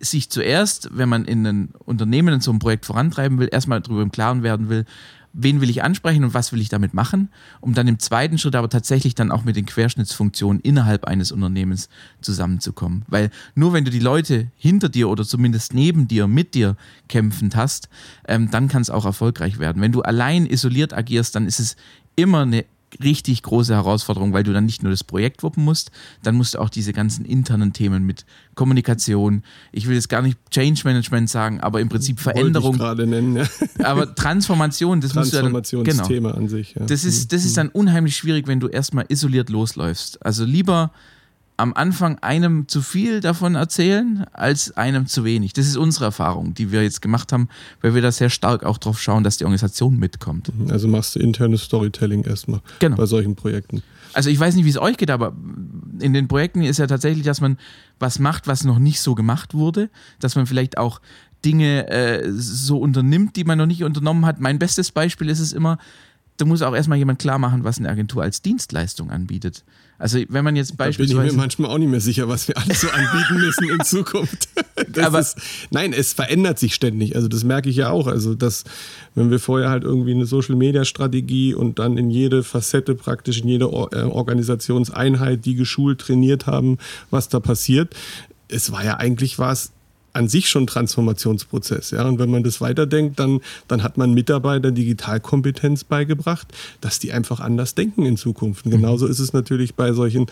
sich 0.00 0.30
zuerst, 0.30 0.90
wenn 0.92 1.08
man 1.08 1.24
in 1.24 1.46
ein 1.46 1.68
Unternehmen 1.84 2.34
in 2.34 2.40
so 2.40 2.50
einem 2.50 2.60
Projekt 2.60 2.86
vorantreiben 2.86 3.38
will, 3.38 3.48
erstmal 3.50 3.80
darüber 3.80 4.02
im 4.02 4.12
Klaren 4.12 4.42
werden 4.42 4.68
will, 4.68 4.84
wen 5.32 5.60
will 5.60 5.70
ich 5.70 5.82
ansprechen 5.82 6.24
und 6.24 6.34
was 6.34 6.52
will 6.52 6.60
ich 6.60 6.68
damit 6.68 6.94
machen, 6.94 7.30
um 7.60 7.74
dann 7.74 7.86
im 7.86 7.98
zweiten 7.98 8.38
Schritt 8.38 8.56
aber 8.56 8.68
tatsächlich 8.68 9.14
dann 9.14 9.30
auch 9.30 9.44
mit 9.44 9.56
den 9.56 9.66
Querschnittsfunktionen 9.66 10.60
innerhalb 10.60 11.04
eines 11.04 11.32
Unternehmens 11.32 11.88
zusammenzukommen. 12.20 13.04
Weil 13.08 13.30
nur 13.54 13.72
wenn 13.72 13.84
du 13.84 13.90
die 13.90 14.00
Leute 14.00 14.50
hinter 14.56 14.88
dir 14.88 15.08
oder 15.08 15.24
zumindest 15.24 15.74
neben 15.74 16.08
dir, 16.08 16.26
mit 16.26 16.54
dir 16.54 16.76
kämpfend 17.08 17.56
hast, 17.56 17.88
ähm, 18.26 18.50
dann 18.50 18.68
kann 18.68 18.82
es 18.82 18.90
auch 18.90 19.04
erfolgreich 19.04 19.58
werden. 19.58 19.82
Wenn 19.82 19.92
du 19.92 20.02
allein 20.02 20.46
isoliert 20.46 20.92
agierst, 20.92 21.34
dann 21.34 21.46
ist 21.46 21.60
es 21.60 21.76
immer 22.16 22.42
eine 22.42 22.64
richtig 23.02 23.42
große 23.42 23.74
Herausforderung, 23.74 24.32
weil 24.32 24.42
du 24.42 24.52
dann 24.52 24.64
nicht 24.66 24.82
nur 24.82 24.90
das 24.90 25.04
Projekt 25.04 25.42
wuppen 25.42 25.64
musst, 25.64 25.90
dann 26.22 26.34
musst 26.34 26.54
du 26.54 26.58
auch 26.58 26.70
diese 26.70 26.92
ganzen 26.92 27.24
internen 27.24 27.72
Themen 27.72 28.04
mit 28.04 28.24
Kommunikation, 28.54 29.42
ich 29.72 29.86
will 29.86 29.94
jetzt 29.94 30.08
gar 30.08 30.22
nicht 30.22 30.38
Change 30.50 30.80
Management 30.84 31.30
sagen, 31.30 31.60
aber 31.60 31.80
im 31.80 31.88
Prinzip 31.88 32.20
Veränderung. 32.20 32.74
Ich 32.74 32.78
gerade 32.78 33.06
nennen, 33.06 33.36
ja. 33.36 33.44
Aber 33.84 34.14
Transformation, 34.14 35.00
das 35.00 35.14
musst 35.14 35.32
du 35.32 35.42
dann, 35.42 35.84
genau, 35.84 36.30
an 36.30 36.48
sich. 36.48 36.74
Ja. 36.74 36.86
Das 36.86 37.04
ist, 37.04 37.32
das 37.32 37.44
ist 37.44 37.52
mhm. 37.52 37.56
dann 37.56 37.68
unheimlich 37.68 38.16
schwierig, 38.16 38.46
wenn 38.46 38.60
du 38.60 38.68
erstmal 38.68 39.04
isoliert 39.08 39.50
losläufst. 39.50 40.24
Also 40.24 40.44
lieber 40.44 40.92
am 41.58 41.74
Anfang 41.74 42.18
einem 42.20 42.68
zu 42.68 42.80
viel 42.82 43.20
davon 43.20 43.56
erzählen, 43.56 44.24
als 44.32 44.76
einem 44.76 45.06
zu 45.06 45.24
wenig. 45.24 45.52
Das 45.52 45.66
ist 45.66 45.76
unsere 45.76 46.06
Erfahrung, 46.06 46.54
die 46.54 46.70
wir 46.70 46.84
jetzt 46.84 47.02
gemacht 47.02 47.32
haben, 47.32 47.48
weil 47.82 47.94
wir 47.94 48.00
da 48.00 48.12
sehr 48.12 48.30
stark 48.30 48.64
auch 48.64 48.78
drauf 48.78 49.00
schauen, 49.02 49.24
dass 49.24 49.38
die 49.38 49.44
Organisation 49.44 49.98
mitkommt. 49.98 50.56
Mhm. 50.56 50.70
Also 50.70 50.86
machst 50.86 51.16
du 51.16 51.18
internes 51.18 51.62
Storytelling 51.62 52.22
erstmal 52.22 52.60
genau. 52.78 52.96
bei 52.96 53.06
solchen 53.06 53.34
Projekten. 53.34 53.82
Also 54.12 54.30
ich 54.30 54.38
weiß 54.38 54.54
nicht, 54.54 54.64
wie 54.64 54.70
es 54.70 54.78
euch 54.78 54.96
geht, 54.96 55.10
aber 55.10 55.34
in 55.98 56.14
den 56.14 56.28
Projekten 56.28 56.62
ist 56.62 56.78
ja 56.78 56.86
tatsächlich, 56.86 57.24
dass 57.24 57.40
man 57.40 57.58
was 57.98 58.20
macht, 58.20 58.46
was 58.46 58.62
noch 58.64 58.78
nicht 58.78 59.00
so 59.00 59.16
gemacht 59.16 59.52
wurde, 59.52 59.90
dass 60.20 60.36
man 60.36 60.46
vielleicht 60.46 60.78
auch 60.78 61.00
Dinge 61.44 61.88
äh, 61.90 62.30
so 62.30 62.78
unternimmt, 62.78 63.34
die 63.36 63.44
man 63.44 63.58
noch 63.58 63.66
nicht 63.66 63.82
unternommen 63.82 64.26
hat. 64.26 64.40
Mein 64.40 64.60
bestes 64.60 64.92
Beispiel 64.92 65.28
ist 65.28 65.40
es 65.40 65.52
immer, 65.52 65.78
da 66.38 66.44
muss 66.44 66.62
auch 66.62 66.74
erstmal 66.74 66.98
jemand 66.98 67.18
klar 67.18 67.38
machen, 67.38 67.64
was 67.64 67.78
eine 67.78 67.88
Agentur 67.88 68.22
als 68.22 68.42
Dienstleistung 68.42 69.10
anbietet. 69.10 69.64
Also 69.98 70.20
wenn 70.28 70.44
man 70.44 70.54
jetzt 70.54 70.76
beispielsweise... 70.76 71.16
Da 71.16 71.20
bin 71.22 71.30
ich 71.30 71.34
mir 71.34 71.38
manchmal 71.38 71.70
auch 71.70 71.78
nicht 71.78 71.90
mehr 71.90 72.00
sicher, 72.00 72.28
was 72.28 72.46
wir 72.46 72.56
alles 72.56 72.80
so 72.80 72.88
anbieten 72.88 73.34
müssen 73.34 73.68
in 73.68 73.80
Zukunft. 73.84 74.48
Aber 75.02 75.18
ist, 75.18 75.36
nein, 75.70 75.92
es 75.92 76.12
verändert 76.12 76.60
sich 76.60 76.76
ständig. 76.76 77.16
Also 77.16 77.26
das 77.26 77.42
merke 77.42 77.68
ich 77.68 77.76
ja 77.76 77.90
auch. 77.90 78.06
Also 78.06 78.36
dass, 78.36 78.62
wenn 79.16 79.32
wir 79.32 79.40
vorher 79.40 79.68
halt 79.68 79.82
irgendwie 79.82 80.12
eine 80.12 80.26
Social-Media-Strategie 80.26 81.54
und 81.54 81.80
dann 81.80 81.98
in 81.98 82.08
jede 82.08 82.44
Facette 82.44 82.94
praktisch, 82.94 83.40
in 83.40 83.48
jede 83.48 83.64
äh, 83.64 84.02
Organisationseinheit, 84.02 85.44
die 85.44 85.56
geschult, 85.56 86.00
trainiert 86.00 86.46
haben, 86.46 86.78
was 87.10 87.28
da 87.28 87.40
passiert. 87.40 87.94
Es 88.46 88.70
war 88.70 88.84
ja 88.84 88.98
eigentlich 88.98 89.40
was 89.40 89.72
an 90.12 90.28
sich 90.28 90.48
schon 90.48 90.66
Transformationsprozess. 90.66 91.90
Ja? 91.90 92.06
Und 92.06 92.18
wenn 92.18 92.30
man 92.30 92.42
das 92.42 92.60
weiterdenkt, 92.60 93.18
dann, 93.18 93.40
dann 93.68 93.82
hat 93.82 93.98
man 93.98 94.14
Mitarbeitern 94.14 94.74
Digitalkompetenz 94.74 95.84
beigebracht, 95.84 96.48
dass 96.80 96.98
die 96.98 97.12
einfach 97.12 97.40
anders 97.40 97.74
denken 97.74 98.04
in 98.06 98.16
Zukunft. 98.16 98.64
Und 98.64 98.72
genauso 98.72 99.06
ist 99.06 99.18
es 99.18 99.32
natürlich 99.32 99.74
bei 99.74 99.92
solchen 99.92 100.26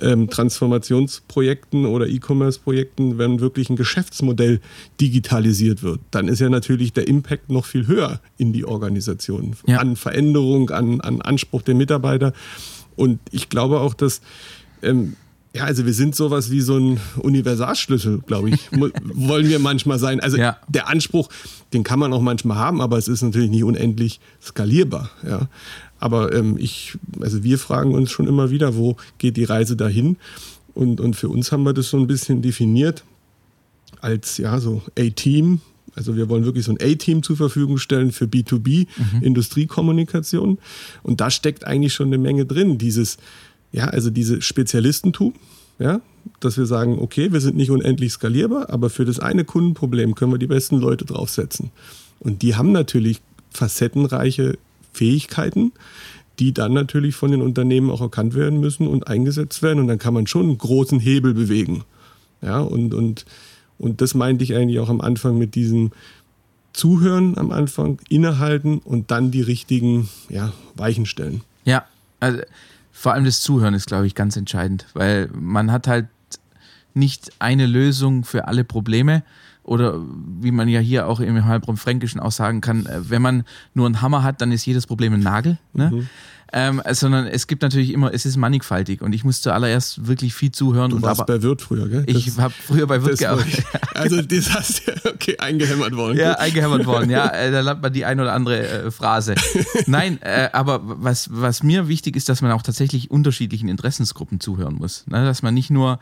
ähm, 0.00 0.28
Transformationsprojekten 0.28 1.86
oder 1.86 2.06
E-Commerce-Projekten, 2.08 3.18
wenn 3.18 3.40
wirklich 3.40 3.70
ein 3.70 3.76
Geschäftsmodell 3.76 4.60
digitalisiert 5.00 5.82
wird. 5.82 6.00
Dann 6.10 6.28
ist 6.28 6.40
ja 6.40 6.48
natürlich 6.48 6.92
der 6.92 7.08
Impact 7.08 7.50
noch 7.50 7.64
viel 7.64 7.86
höher 7.86 8.20
in 8.38 8.52
die 8.52 8.64
Organisation. 8.64 9.56
Ja. 9.66 9.78
An 9.78 9.96
Veränderung, 9.96 10.70
an, 10.70 11.00
an 11.00 11.20
Anspruch 11.20 11.62
der 11.62 11.74
Mitarbeiter. 11.74 12.32
Und 12.96 13.20
ich 13.30 13.48
glaube 13.48 13.80
auch, 13.80 13.94
dass 13.94 14.20
ähm, 14.82 15.14
ja, 15.54 15.64
also 15.64 15.86
wir 15.86 15.94
sind 15.94 16.14
sowas 16.14 16.50
wie 16.50 16.60
so 16.60 16.76
ein 16.76 17.00
Universalschlüssel, 17.16 18.20
glaube 18.26 18.50
ich, 18.50 18.68
wollen 18.72 19.48
wir 19.48 19.58
manchmal 19.58 19.98
sein. 19.98 20.20
Also 20.20 20.36
ja. 20.36 20.58
der 20.68 20.88
Anspruch, 20.88 21.28
den 21.72 21.84
kann 21.84 21.98
man 21.98 22.12
auch 22.12 22.20
manchmal 22.20 22.58
haben, 22.58 22.80
aber 22.80 22.98
es 22.98 23.08
ist 23.08 23.22
natürlich 23.22 23.50
nicht 23.50 23.64
unendlich 23.64 24.20
skalierbar. 24.42 25.10
Ja. 25.26 25.48
Aber 25.98 26.34
ähm, 26.34 26.56
ich, 26.58 26.96
also 27.20 27.42
wir 27.42 27.58
fragen 27.58 27.94
uns 27.94 28.10
schon 28.10 28.26
immer 28.26 28.50
wieder, 28.50 28.76
wo 28.76 28.96
geht 29.16 29.36
die 29.36 29.44
Reise 29.44 29.74
dahin? 29.74 30.16
Und, 30.74 31.00
und 31.00 31.16
für 31.16 31.28
uns 31.28 31.50
haben 31.50 31.64
wir 31.64 31.72
das 31.72 31.90
so 31.90 31.96
ein 31.96 32.06
bisschen 32.06 32.42
definiert 32.42 33.02
als 34.00 34.38
ja 34.38 34.60
so 34.60 34.82
A-Team. 34.98 35.60
Also 35.94 36.14
wir 36.14 36.28
wollen 36.28 36.44
wirklich 36.44 36.66
so 36.66 36.72
ein 36.72 36.78
A-Team 36.80 37.24
zur 37.24 37.36
Verfügung 37.36 37.78
stellen 37.78 38.12
für 38.12 38.26
B2B, 38.26 38.86
mhm. 38.96 39.22
Industriekommunikation. 39.22 40.58
Und 41.02 41.20
da 41.20 41.30
steckt 41.30 41.66
eigentlich 41.66 41.94
schon 41.94 42.08
eine 42.08 42.18
Menge 42.18 42.46
drin. 42.46 42.78
Dieses, 42.78 43.16
ja, 43.72 43.84
also 43.86 44.10
diese 44.10 44.42
Spezialistentum, 44.42 45.34
ja, 45.78 46.00
dass 46.40 46.56
wir 46.56 46.66
sagen, 46.66 46.98
okay, 46.98 47.32
wir 47.32 47.40
sind 47.40 47.56
nicht 47.56 47.70
unendlich 47.70 48.12
skalierbar, 48.12 48.70
aber 48.70 48.90
für 48.90 49.04
das 49.04 49.18
eine 49.20 49.44
Kundenproblem 49.44 50.14
können 50.14 50.32
wir 50.32 50.38
die 50.38 50.46
besten 50.46 50.76
Leute 50.76 51.04
draufsetzen. 51.04 51.70
Und 52.20 52.42
die 52.42 52.56
haben 52.56 52.72
natürlich 52.72 53.20
facettenreiche 53.50 54.58
Fähigkeiten, 54.92 55.72
die 56.38 56.52
dann 56.52 56.72
natürlich 56.72 57.14
von 57.14 57.30
den 57.30 57.42
Unternehmen 57.42 57.90
auch 57.90 58.00
erkannt 58.00 58.34
werden 58.34 58.60
müssen 58.60 58.86
und 58.86 59.08
eingesetzt 59.08 59.62
werden. 59.62 59.80
Und 59.80 59.88
dann 59.88 59.98
kann 59.98 60.14
man 60.14 60.26
schon 60.26 60.46
einen 60.46 60.58
großen 60.58 61.00
Hebel 61.00 61.34
bewegen. 61.34 61.84
Ja, 62.42 62.60
und, 62.60 62.94
und, 62.94 63.24
und 63.78 64.00
das 64.00 64.14
meinte 64.14 64.44
ich 64.44 64.54
eigentlich 64.54 64.78
auch 64.78 64.88
am 64.88 65.00
Anfang 65.00 65.38
mit 65.38 65.54
diesem 65.54 65.90
Zuhören 66.72 67.36
am 67.36 67.50
Anfang, 67.50 67.98
innehalten 68.08 68.78
und 68.78 69.10
dann 69.10 69.32
die 69.32 69.40
richtigen 69.40 70.08
ja, 70.28 70.52
Weichen 70.76 71.06
stellen. 71.06 71.42
Ja, 71.64 71.84
also 72.20 72.40
vor 72.98 73.12
allem 73.12 73.24
das 73.24 73.40
Zuhören 73.42 73.74
ist, 73.74 73.86
glaube 73.86 74.08
ich, 74.08 74.16
ganz 74.16 74.36
entscheidend, 74.36 74.86
weil 74.92 75.30
man 75.32 75.70
hat 75.70 75.86
halt 75.86 76.08
nicht 76.94 77.30
eine 77.38 77.66
Lösung 77.66 78.24
für 78.24 78.48
alle 78.48 78.64
Probleme 78.64 79.22
oder 79.68 80.00
wie 80.40 80.50
man 80.50 80.68
ja 80.68 80.80
hier 80.80 81.06
auch 81.06 81.20
im 81.20 81.44
Halbraum-Fränkischen 81.44 82.20
auch 82.20 82.32
sagen 82.32 82.60
kann, 82.60 82.86
äh, 82.86 83.10
wenn 83.10 83.22
man 83.22 83.44
nur 83.74 83.86
einen 83.86 84.00
Hammer 84.00 84.22
hat, 84.22 84.40
dann 84.40 84.50
ist 84.50 84.64
jedes 84.66 84.86
Problem 84.86 85.12
ein 85.12 85.20
Nagel. 85.20 85.58
Ne? 85.74 85.90
Mhm. 85.90 86.08
Ähm, 86.50 86.80
sondern 86.92 87.26
es 87.26 87.46
gibt 87.46 87.60
natürlich 87.60 87.92
immer, 87.92 88.14
es 88.14 88.24
ist 88.24 88.38
mannigfaltig 88.38 89.02
und 89.02 89.14
ich 89.14 89.22
muss 89.22 89.42
zuallererst 89.42 90.06
wirklich 90.06 90.32
viel 90.32 90.50
zuhören. 90.50 90.90
Du 90.90 90.96
und 90.96 91.02
warst 91.02 91.20
aber, 91.20 91.34
bei 91.34 91.42
Wirt 91.42 91.60
früher, 91.60 91.86
gell? 91.90 92.04
Ich 92.06 92.38
habe 92.38 92.54
früher 92.58 92.86
bei 92.86 93.04
Wirt 93.04 93.18
gearbeitet. 93.18 93.66
Also 93.92 94.22
das 94.22 94.54
hast 94.54 94.88
du, 94.88 95.10
okay, 95.10 95.36
eingehämmert 95.38 95.94
worden. 95.94 96.16
Ja, 96.16 96.38
eingehämmert 96.38 96.86
worden, 96.86 97.10
ja. 97.10 97.28
Äh, 97.38 97.50
da 97.50 97.60
lernt 97.60 97.82
man 97.82 97.92
die 97.92 98.06
ein 98.06 98.18
oder 98.18 98.32
andere 98.32 98.66
äh, 98.66 98.90
Phrase. 98.90 99.34
Nein, 99.86 100.22
äh, 100.22 100.48
aber 100.54 100.80
was, 100.82 101.28
was 101.30 101.62
mir 101.62 101.86
wichtig 101.86 102.16
ist, 102.16 102.30
dass 102.30 102.40
man 102.40 102.50
auch 102.52 102.62
tatsächlich 102.62 103.10
unterschiedlichen 103.10 103.68
Interessensgruppen 103.68 104.40
zuhören 104.40 104.76
muss. 104.76 105.06
Ne? 105.06 105.26
Dass 105.26 105.42
man 105.42 105.52
nicht 105.52 105.68
nur 105.68 105.98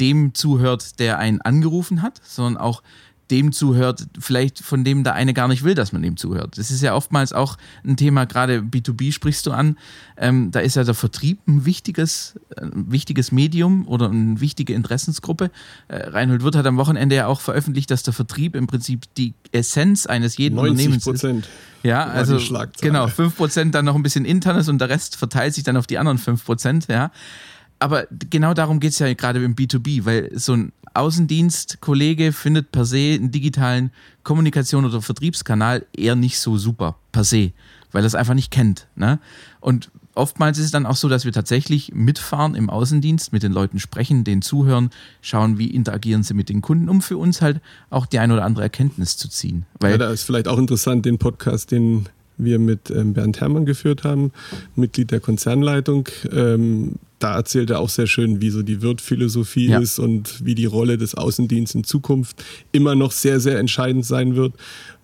dem 0.00 0.34
zuhört, 0.34 0.98
der 0.98 1.18
einen 1.18 1.40
angerufen 1.40 2.02
hat, 2.02 2.20
sondern 2.24 2.56
auch 2.56 2.82
dem 3.30 3.52
zuhört, 3.52 4.06
vielleicht 4.18 4.58
von 4.58 4.82
dem 4.82 5.04
der 5.04 5.14
eine 5.14 5.32
gar 5.34 5.46
nicht 5.46 5.62
will, 5.62 5.74
dass 5.74 5.92
man 5.92 6.02
dem 6.02 6.16
zuhört. 6.16 6.58
Das 6.58 6.70
ist 6.70 6.82
ja 6.82 6.94
oftmals 6.94 7.32
auch 7.32 7.56
ein 7.84 7.96
Thema, 7.96 8.24
gerade 8.24 8.58
B2B 8.58 9.12
sprichst 9.12 9.46
du 9.46 9.52
an. 9.52 9.78
Ähm, 10.16 10.50
da 10.50 10.60
ist 10.60 10.74
ja 10.74 10.84
der 10.84 10.94
Vertrieb 10.94 11.38
ein 11.46 11.64
wichtiges, 11.64 12.34
ein 12.56 12.90
wichtiges 12.90 13.30
Medium 13.30 13.86
oder 13.86 14.10
eine 14.10 14.40
wichtige 14.40 14.74
Interessensgruppe. 14.74 15.50
Äh, 15.88 16.08
Reinhold 16.08 16.42
Wirth 16.42 16.56
hat 16.56 16.66
am 16.66 16.76
Wochenende 16.76 17.14
ja 17.14 17.26
auch 17.28 17.40
veröffentlicht, 17.40 17.90
dass 17.90 18.02
der 18.02 18.12
Vertrieb 18.12 18.56
im 18.56 18.66
Prinzip 18.66 19.02
die 19.16 19.34
Essenz 19.52 20.06
eines 20.06 20.36
jeden 20.36 20.56
90 20.56 20.70
Unternehmens 20.70 21.04
Prozent. 21.04 21.44
ist. 21.46 21.50
Ja, 21.82 22.04
also 22.04 22.38
genau, 22.80 23.06
5% 23.06 23.70
dann 23.70 23.86
noch 23.86 23.94
ein 23.94 24.02
bisschen 24.02 24.26
internes 24.26 24.68
und 24.68 24.80
der 24.80 24.90
Rest 24.90 25.16
verteilt 25.16 25.54
sich 25.54 25.64
dann 25.64 25.78
auf 25.78 25.86
die 25.86 25.96
anderen 25.96 26.18
5%, 26.18 26.92
ja 26.92 27.10
aber 27.80 28.06
genau 28.10 28.54
darum 28.54 28.78
geht 28.78 28.92
es 28.92 28.98
ja 28.98 29.12
gerade 29.14 29.42
im 29.42 29.56
B2B, 29.56 30.04
weil 30.04 30.30
so 30.38 30.52
ein 30.54 30.72
Außendienstkollege 30.94 32.32
findet 32.32 32.72
per 32.72 32.84
se 32.84 33.14
einen 33.14 33.30
digitalen 33.30 33.90
Kommunikation- 34.22 34.84
oder 34.84 35.02
Vertriebskanal 35.02 35.86
eher 35.96 36.14
nicht 36.14 36.38
so 36.38 36.58
super, 36.58 36.96
per 37.10 37.24
se, 37.24 37.52
weil 37.90 38.02
er 38.02 38.06
es 38.06 38.14
einfach 38.14 38.34
nicht 38.34 38.50
kennt. 38.50 38.86
Ne? 38.96 39.18
Und 39.60 39.90
oftmals 40.14 40.58
ist 40.58 40.66
es 40.66 40.70
dann 40.72 40.84
auch 40.84 40.96
so, 40.96 41.08
dass 41.08 41.24
wir 41.24 41.32
tatsächlich 41.32 41.92
mitfahren 41.94 42.54
im 42.54 42.68
Außendienst, 42.68 43.32
mit 43.32 43.42
den 43.42 43.52
Leuten 43.52 43.78
sprechen, 43.78 44.24
denen 44.24 44.42
zuhören, 44.42 44.90
schauen, 45.22 45.58
wie 45.58 45.68
interagieren 45.68 46.22
sie 46.22 46.34
mit 46.34 46.48
den 46.48 46.60
Kunden, 46.60 46.88
um 46.88 47.00
für 47.00 47.16
uns 47.16 47.40
halt 47.40 47.60
auch 47.88 48.04
die 48.04 48.18
ein 48.18 48.30
oder 48.30 48.44
andere 48.44 48.64
Erkenntnis 48.64 49.16
zu 49.16 49.28
ziehen. 49.28 49.64
Weil 49.78 49.92
ja, 49.92 49.98
da 49.98 50.10
ist 50.10 50.24
vielleicht 50.24 50.48
auch 50.48 50.58
interessant, 50.58 51.06
den 51.06 51.18
Podcast, 51.18 51.70
den 51.70 52.08
wir 52.44 52.58
mit 52.58 52.90
ähm, 52.90 53.14
Bernd 53.14 53.40
Herrmann 53.40 53.66
geführt 53.66 54.04
haben, 54.04 54.32
Mitglied 54.76 55.10
der 55.10 55.20
Konzernleitung. 55.20 56.08
Ähm, 56.32 56.96
da 57.20 57.36
erzählt 57.36 57.68
er 57.70 57.80
auch 57.80 57.90
sehr 57.90 58.06
schön, 58.06 58.40
wie 58.40 58.48
so 58.48 58.62
die 58.62 58.80
Wirtphilosophie 58.80 59.68
ja. 59.68 59.78
ist 59.78 59.98
und 59.98 60.44
wie 60.44 60.54
die 60.54 60.64
Rolle 60.64 60.96
des 60.96 61.14
Außendienstes 61.14 61.74
in 61.74 61.84
Zukunft 61.84 62.42
immer 62.72 62.94
noch 62.94 63.12
sehr, 63.12 63.40
sehr 63.40 63.58
entscheidend 63.58 64.06
sein 64.06 64.36
wird, 64.36 64.54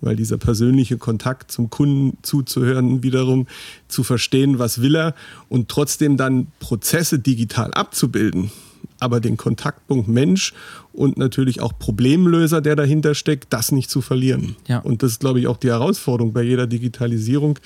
weil 0.00 0.16
dieser 0.16 0.38
persönliche 0.38 0.97
Kontakt 0.97 1.52
zum 1.52 1.69
Kunden 1.69 2.16
zuzuhören, 2.23 3.02
wiederum 3.02 3.47
zu 3.87 4.02
verstehen, 4.02 4.59
was 4.59 4.81
will 4.81 4.97
er 4.97 5.14
und 5.50 5.69
trotzdem 5.69 6.16
dann 6.16 6.47
Prozesse 6.59 7.19
digital 7.19 7.73
abzubilden, 7.75 8.50
aber 9.00 9.20
den 9.20 9.36
Kontaktpunkt 9.36 10.08
Mensch 10.08 10.52
und 10.92 11.18
natürlich 11.18 11.60
auch 11.60 11.78
Problemlöser, 11.78 12.60
der 12.60 12.76
dahinter 12.76 13.14
steckt, 13.14 13.52
das 13.52 13.72
nicht 13.72 13.90
zu 13.90 14.00
verlieren. 14.00 14.56
Ja. 14.66 14.78
Und 14.78 15.02
das 15.02 15.12
ist, 15.12 15.20
glaube 15.20 15.40
ich, 15.40 15.46
auch 15.46 15.56
die 15.56 15.68
Herausforderung 15.68 16.32
bei 16.32 16.42
jeder 16.42 16.66
Digitalisierung, 16.66 17.58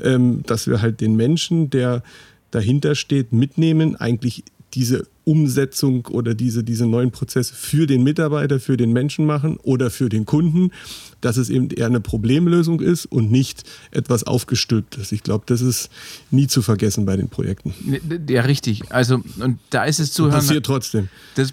ähm, 0.00 0.42
dass 0.46 0.66
wir 0.66 0.80
halt 0.80 1.00
den 1.00 1.16
Menschen, 1.16 1.70
der 1.70 2.02
dahinter 2.50 2.94
steht, 2.94 3.32
mitnehmen, 3.32 3.96
eigentlich 3.96 4.44
diese 4.74 5.06
Umsetzung 5.28 6.06
oder 6.06 6.34
diese, 6.34 6.64
diese 6.64 6.86
neuen 6.86 7.10
Prozesse 7.10 7.54
für 7.54 7.86
den 7.86 8.02
Mitarbeiter, 8.02 8.60
für 8.60 8.78
den 8.78 8.94
Menschen 8.94 9.26
machen 9.26 9.58
oder 9.62 9.90
für 9.90 10.08
den 10.08 10.24
Kunden, 10.24 10.70
dass 11.20 11.36
es 11.36 11.50
eben 11.50 11.68
eher 11.68 11.86
eine 11.86 12.00
Problemlösung 12.00 12.80
ist 12.80 13.04
und 13.04 13.30
nicht 13.30 13.64
etwas 13.90 14.24
Aufgestülptes. 14.24 15.12
Ich 15.12 15.22
glaube, 15.22 15.44
das 15.46 15.60
ist 15.60 15.90
nie 16.30 16.46
zu 16.46 16.62
vergessen 16.62 17.04
bei 17.04 17.16
den 17.16 17.28
Projekten. 17.28 17.74
Ja, 18.26 18.42
richtig. 18.42 18.90
Also, 18.90 19.22
und 19.38 19.58
da 19.68 19.84
ist 19.84 20.00
es 20.00 20.12
zu 20.12 20.24
hören. 20.24 20.34
Passiert 20.34 20.64
trotzdem. 20.64 21.08
Das 21.34 21.52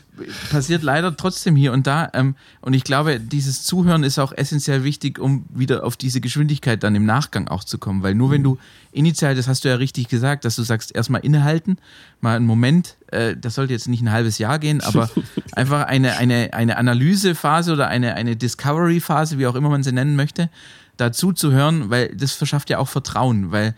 passiert 0.49 0.81
leider 0.81 1.17
trotzdem 1.17 1.57
hier 1.57 1.73
und 1.73 1.85
da. 1.85 2.09
Ähm, 2.13 2.35
und 2.61 2.73
ich 2.73 2.85
glaube, 2.85 3.19
dieses 3.19 3.63
Zuhören 3.63 4.03
ist 4.03 4.19
auch 4.19 4.31
essentiell 4.31 4.85
wichtig, 4.85 5.19
um 5.19 5.45
wieder 5.53 5.83
auf 5.83 5.97
diese 5.97 6.21
Geschwindigkeit 6.21 6.81
dann 6.83 6.95
im 6.95 7.05
Nachgang 7.05 7.49
auch 7.49 7.65
zu 7.65 7.77
kommen. 7.77 8.03
Weil 8.03 8.15
nur 8.15 8.31
wenn 8.31 8.43
du 8.43 8.57
initial, 8.91 9.35
das 9.35 9.47
hast 9.47 9.65
du 9.65 9.69
ja 9.69 9.75
richtig 9.75 10.07
gesagt, 10.07 10.45
dass 10.45 10.55
du 10.55 10.63
sagst, 10.63 10.95
erstmal 10.95 11.21
innehalten, 11.21 11.77
mal 12.21 12.37
einen 12.37 12.45
Moment, 12.45 12.97
äh, 13.07 13.35
das 13.35 13.55
sollte 13.65 13.73
jetzt 13.73 13.87
nicht 13.87 14.03
ein 14.03 14.11
halbes 14.11 14.37
Jahr 14.37 14.59
gehen, 14.59 14.81
aber 14.81 15.09
einfach 15.53 15.87
eine, 15.87 16.17
eine, 16.17 16.53
eine 16.53 16.77
Analysephase 16.77 17.73
oder 17.73 17.87
eine, 17.87 18.13
eine 18.13 18.35
Discovery-Phase, 18.35 19.39
wie 19.39 19.47
auch 19.47 19.55
immer 19.55 19.69
man 19.69 19.81
sie 19.81 19.91
nennen 19.91 20.15
möchte, 20.15 20.51
dazu 20.97 21.33
zu 21.33 21.51
hören, 21.51 21.89
weil 21.89 22.15
das 22.15 22.33
verschafft 22.33 22.69
ja 22.69 22.77
auch 22.77 22.87
Vertrauen, 22.87 23.51
weil 23.51 23.73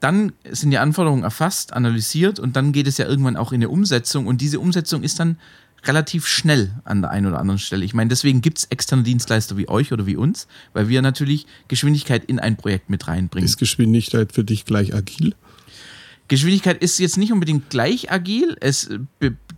dann 0.00 0.32
sind 0.50 0.70
die 0.72 0.78
Anforderungen 0.78 1.22
erfasst, 1.22 1.72
analysiert 1.72 2.40
und 2.40 2.56
dann 2.56 2.72
geht 2.72 2.88
es 2.88 2.98
ja 2.98 3.06
irgendwann 3.06 3.36
auch 3.36 3.52
in 3.52 3.56
eine 3.56 3.68
Umsetzung 3.68 4.26
und 4.26 4.40
diese 4.40 4.58
Umsetzung 4.58 5.04
ist 5.04 5.20
dann 5.20 5.38
relativ 5.84 6.26
schnell 6.26 6.72
an 6.84 7.00
der 7.00 7.10
einen 7.12 7.26
oder 7.26 7.38
anderen 7.38 7.60
Stelle. 7.60 7.84
Ich 7.84 7.94
meine, 7.94 8.08
deswegen 8.08 8.40
gibt 8.40 8.58
es 8.58 8.64
externe 8.64 9.04
Dienstleister 9.04 9.56
wie 9.56 9.68
euch 9.68 9.92
oder 9.92 10.04
wie 10.04 10.16
uns, 10.16 10.48
weil 10.72 10.88
wir 10.88 11.00
natürlich 11.00 11.46
Geschwindigkeit 11.68 12.24
in 12.24 12.40
ein 12.40 12.56
Projekt 12.56 12.90
mit 12.90 13.06
reinbringen. 13.06 13.46
Ist 13.46 13.56
Geschwindigkeit 13.56 14.32
für 14.32 14.42
dich 14.42 14.64
gleich 14.64 14.92
agil? 14.92 15.34
Geschwindigkeit 16.28 16.82
ist 16.82 16.98
jetzt 16.98 17.18
nicht 17.18 17.32
unbedingt 17.32 17.70
gleich 17.70 18.10
agil. 18.10 18.56
Es 18.60 18.90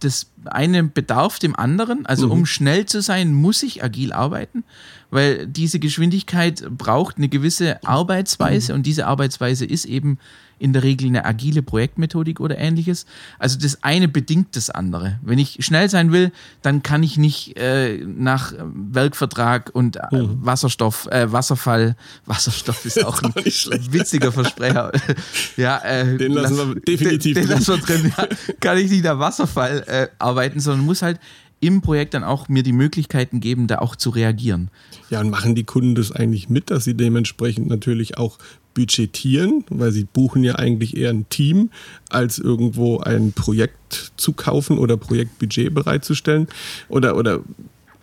das 0.00 0.30
eine 0.44 0.84
bedarf 0.84 1.38
dem 1.38 1.56
anderen. 1.56 2.06
Also 2.06 2.26
mhm. 2.26 2.32
um 2.32 2.46
schnell 2.46 2.86
zu 2.86 3.02
sein, 3.02 3.32
muss 3.32 3.62
ich 3.62 3.82
agil 3.82 4.12
arbeiten, 4.12 4.64
weil 5.10 5.46
diese 5.46 5.78
Geschwindigkeit 5.78 6.64
braucht 6.70 7.18
eine 7.18 7.28
gewisse 7.28 7.84
Arbeitsweise 7.84 8.72
mhm. 8.72 8.78
und 8.78 8.86
diese 8.86 9.06
Arbeitsweise 9.06 9.64
ist 9.64 9.84
eben 9.84 10.18
in 10.58 10.72
der 10.72 10.82
Regel 10.82 11.08
eine 11.08 11.24
agile 11.24 11.62
Projektmethodik 11.62 12.40
oder 12.40 12.58
ähnliches. 12.58 13.06
Also 13.38 13.58
das 13.58 13.82
eine 13.82 14.08
bedingt 14.08 14.56
das 14.56 14.70
andere. 14.70 15.18
Wenn 15.22 15.38
ich 15.38 15.58
schnell 15.60 15.88
sein 15.88 16.12
will, 16.12 16.32
dann 16.62 16.82
kann 16.82 17.02
ich 17.02 17.16
nicht 17.16 17.56
äh, 17.56 17.98
nach 18.04 18.52
Werkvertrag 18.58 19.70
und 19.74 19.96
äh, 19.96 20.00
mhm. 20.12 20.38
Wasserstoff, 20.40 21.06
äh, 21.06 21.30
Wasserfall, 21.32 21.96
Wasserstoff 22.26 22.84
ist 22.84 23.04
auch 23.04 23.22
ein 23.22 23.34
witziger 23.34 24.32
Versprecher. 24.32 24.92
ja, 25.56 25.78
äh, 25.78 26.16
den 26.16 26.32
lassen 26.32 26.56
wir 26.56 26.80
definitiv 26.80 27.34
den, 27.34 27.46
den 27.46 27.56
lassen 27.56 27.74
wir 27.74 27.78
drin. 27.78 28.12
Ja, 28.16 28.26
kann 28.60 28.78
ich 28.78 28.90
nicht 28.90 29.04
nach 29.04 29.18
Wasserfall 29.18 29.84
äh, 29.86 30.08
arbeiten, 30.18 30.60
sondern 30.60 30.84
muss 30.84 31.02
halt 31.02 31.18
im 31.60 31.80
Projekt 31.80 32.14
dann 32.14 32.24
auch 32.24 32.48
mir 32.48 32.62
die 32.62 32.72
Möglichkeiten 32.72 33.40
geben, 33.40 33.66
da 33.66 33.78
auch 33.78 33.96
zu 33.96 34.10
reagieren. 34.10 34.70
Ja, 35.10 35.20
und 35.20 35.30
machen 35.30 35.54
die 35.54 35.64
Kunden 35.64 35.94
das 35.94 36.12
eigentlich 36.12 36.48
mit, 36.48 36.70
dass 36.70 36.84
sie 36.84 36.94
dementsprechend 36.94 37.68
natürlich 37.68 38.16
auch 38.16 38.38
budgetieren, 38.78 39.64
weil 39.70 39.90
sie 39.90 40.04
buchen 40.04 40.44
ja 40.44 40.54
eigentlich 40.54 40.96
eher 40.96 41.10
ein 41.10 41.28
Team, 41.30 41.70
als 42.10 42.38
irgendwo 42.38 43.00
ein 43.00 43.32
Projekt 43.32 44.12
zu 44.16 44.32
kaufen 44.32 44.78
oder 44.78 44.96
Projektbudget 44.96 45.74
bereitzustellen? 45.74 46.46
Oder, 46.88 47.16
oder 47.16 47.40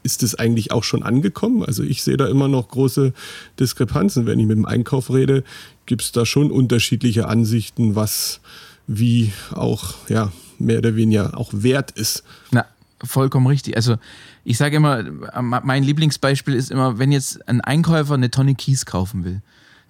ist 0.04 0.22
das 0.22 0.36
eigentlich 0.36 0.74
auch 0.74 0.84
schon 0.84 1.02
angekommen? 1.02 1.64
Also 1.64 1.82
ich 1.82 2.04
sehe 2.04 2.18
da 2.18 2.28
immer 2.28 2.50
noch 2.50 2.68
große 2.68 3.14
Diskrepanzen. 3.58 4.26
Wenn 4.26 4.38
ich 4.38 4.48
mit 4.48 4.58
dem 4.58 4.66
Einkauf 4.66 5.14
rede, 5.14 5.46
gibt 5.86 6.02
es 6.02 6.12
da 6.12 6.26
schon 6.26 6.52
unterschiedliche 6.52 7.30
Ansichten, 7.30 7.96
was 7.96 8.42
wie 8.86 9.32
auch 9.54 9.94
ja 10.10 10.34
mehr 10.60 10.80
oder 10.80 10.98
weniger 10.98 11.38
auch 11.38 11.52
wert 11.54 11.92
ist. 11.92 12.26
Na, 12.52 12.66
vollkommen 13.02 13.48
richtig. 13.48 13.78
Also 13.78 13.96
ich 14.44 14.58
sage 14.58 14.76
immer, 14.76 15.06
mein 15.42 15.84
Lieblingsbeispiel 15.84 16.54
ist 16.54 16.70
immer, 16.70 17.00
wenn 17.00 17.14
jetzt 17.14 17.48
ein 17.48 17.62
Einkäufer 17.62 18.16
eine 18.16 18.30
Tonne 18.30 18.56
Kies 18.56 18.86
kaufen 18.86 19.24
will 19.24 19.42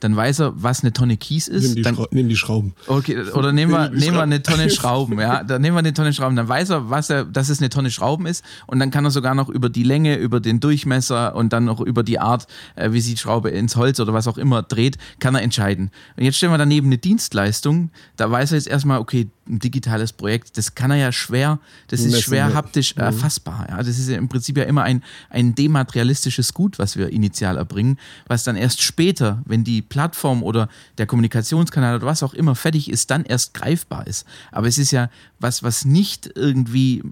dann 0.06 0.16
weiß 0.16 0.40
er, 0.40 0.54
was 0.56 0.84
eine 0.84 0.94
Tonne 0.94 1.18
Kies 1.18 1.48
ist. 1.48 1.64
Nimm 1.64 1.76
die, 1.78 1.82
dann, 1.82 1.98
nimm 2.12 2.30
die 2.30 2.36
Schrauben. 2.36 2.76
Okay, 2.86 3.24
oder 3.32 3.52
nehmen 3.52 3.72
wir, 3.72 3.90
nehmen 3.90 4.16
wir 4.16 4.22
eine 4.22 4.44
Tonne 4.44 4.70
Schrauben, 4.70 5.20
ja. 5.20 5.44
Dann 5.44 5.64
nehmen 5.64 5.76
wir 5.76 5.80
eine 5.80 5.96
Tonne 5.96 6.14
Schrauben. 6.14 6.36
Dann 6.36 6.48
weiß 6.48 6.70
er, 6.70 6.92
was 6.92 7.10
er, 7.10 7.26
dass 7.26 7.50
es 7.50 7.60
eine 7.60 7.70
Tonne 7.70 7.90
Schrauben 7.90 8.28
ist. 8.28 8.46
Und 8.68 8.78
dann 8.78 8.92
kann 8.92 9.04
er 9.04 9.10
sogar 9.10 9.34
noch 9.34 9.50
über 9.50 9.68
die 9.68 9.82
Länge, 9.82 10.18
über 10.18 10.40
den 10.40 10.60
Durchmesser 10.60 11.36
und 11.36 11.54
dann 11.54 11.66
noch 11.66 11.82
über 11.82 12.04
die 12.04 12.20
Art, 12.20 12.46
äh, 12.76 12.92
wie 12.92 13.02
sie 13.02 13.16
die 13.16 13.20
Schraube 13.20 13.50
ins 13.50 13.76
Holz 13.78 14.00
oder 14.00 14.14
was 14.14 14.28
auch 14.28 14.38
immer 14.38 14.62
dreht, 14.62 15.00
kann 15.18 15.34
er 15.34 15.42
entscheiden. 15.42 15.90
Und 16.18 16.24
jetzt 16.24 16.38
stellen 16.38 16.54
wir 16.54 16.60
daneben 16.60 16.86
eine 16.86 17.00
Dienstleistung. 17.00 17.90
Da 18.16 18.30
weiß 18.30 18.52
er 18.52 18.60
jetzt 18.60 18.68
erstmal, 18.68 19.00
okay, 19.00 19.30
ein 19.48 19.60
digitales 19.60 20.14
Projekt, 20.14 20.58
das 20.58 20.75
kann 20.75 20.92
er 20.92 20.98
ja 20.98 21.12
schwer, 21.12 21.60
das 21.88 22.02
ist 22.02 22.22
schwer 22.22 22.54
haptisch 22.54 22.96
mhm. 22.96 23.04
erfassbar. 23.04 23.68
Ja, 23.70 23.78
das 23.78 24.00
ist 24.00 24.10
ja 24.10 24.18
im 24.18 24.28
Prinzip 24.28 24.58
ja 24.58 24.64
immer 24.64 24.84
ein, 24.84 25.04
ein 25.30 25.56
dematerialistisches 25.56 26.54
Gut, 26.54 26.80
was 26.80 26.98
wir 26.98 27.10
initial 27.10 27.58
erbringen, 27.58 28.00
was 28.28 28.44
dann 28.44 28.56
erst 28.56 28.82
später, 28.82 29.42
wenn 29.46 29.64
die 29.64 29.82
Plattform 29.82 30.44
oder 30.44 30.70
der 30.98 31.06
Kommunikationskanal 31.06 31.96
oder 31.96 32.08
was 32.08 32.24
auch 32.24 32.34
immer 32.34 32.56
fertig 32.56 32.90
ist, 32.90 33.12
dann 33.12 33.24
erst 33.24 33.54
greifbar 33.54 34.08
ist. 34.08 34.25
Aber 34.52 34.68
es 34.68 34.78
ist 34.78 34.92
ja 34.92 35.10
was, 35.40 35.64
was 35.64 35.86
nicht 35.86 36.32
irgendwie 36.36 37.04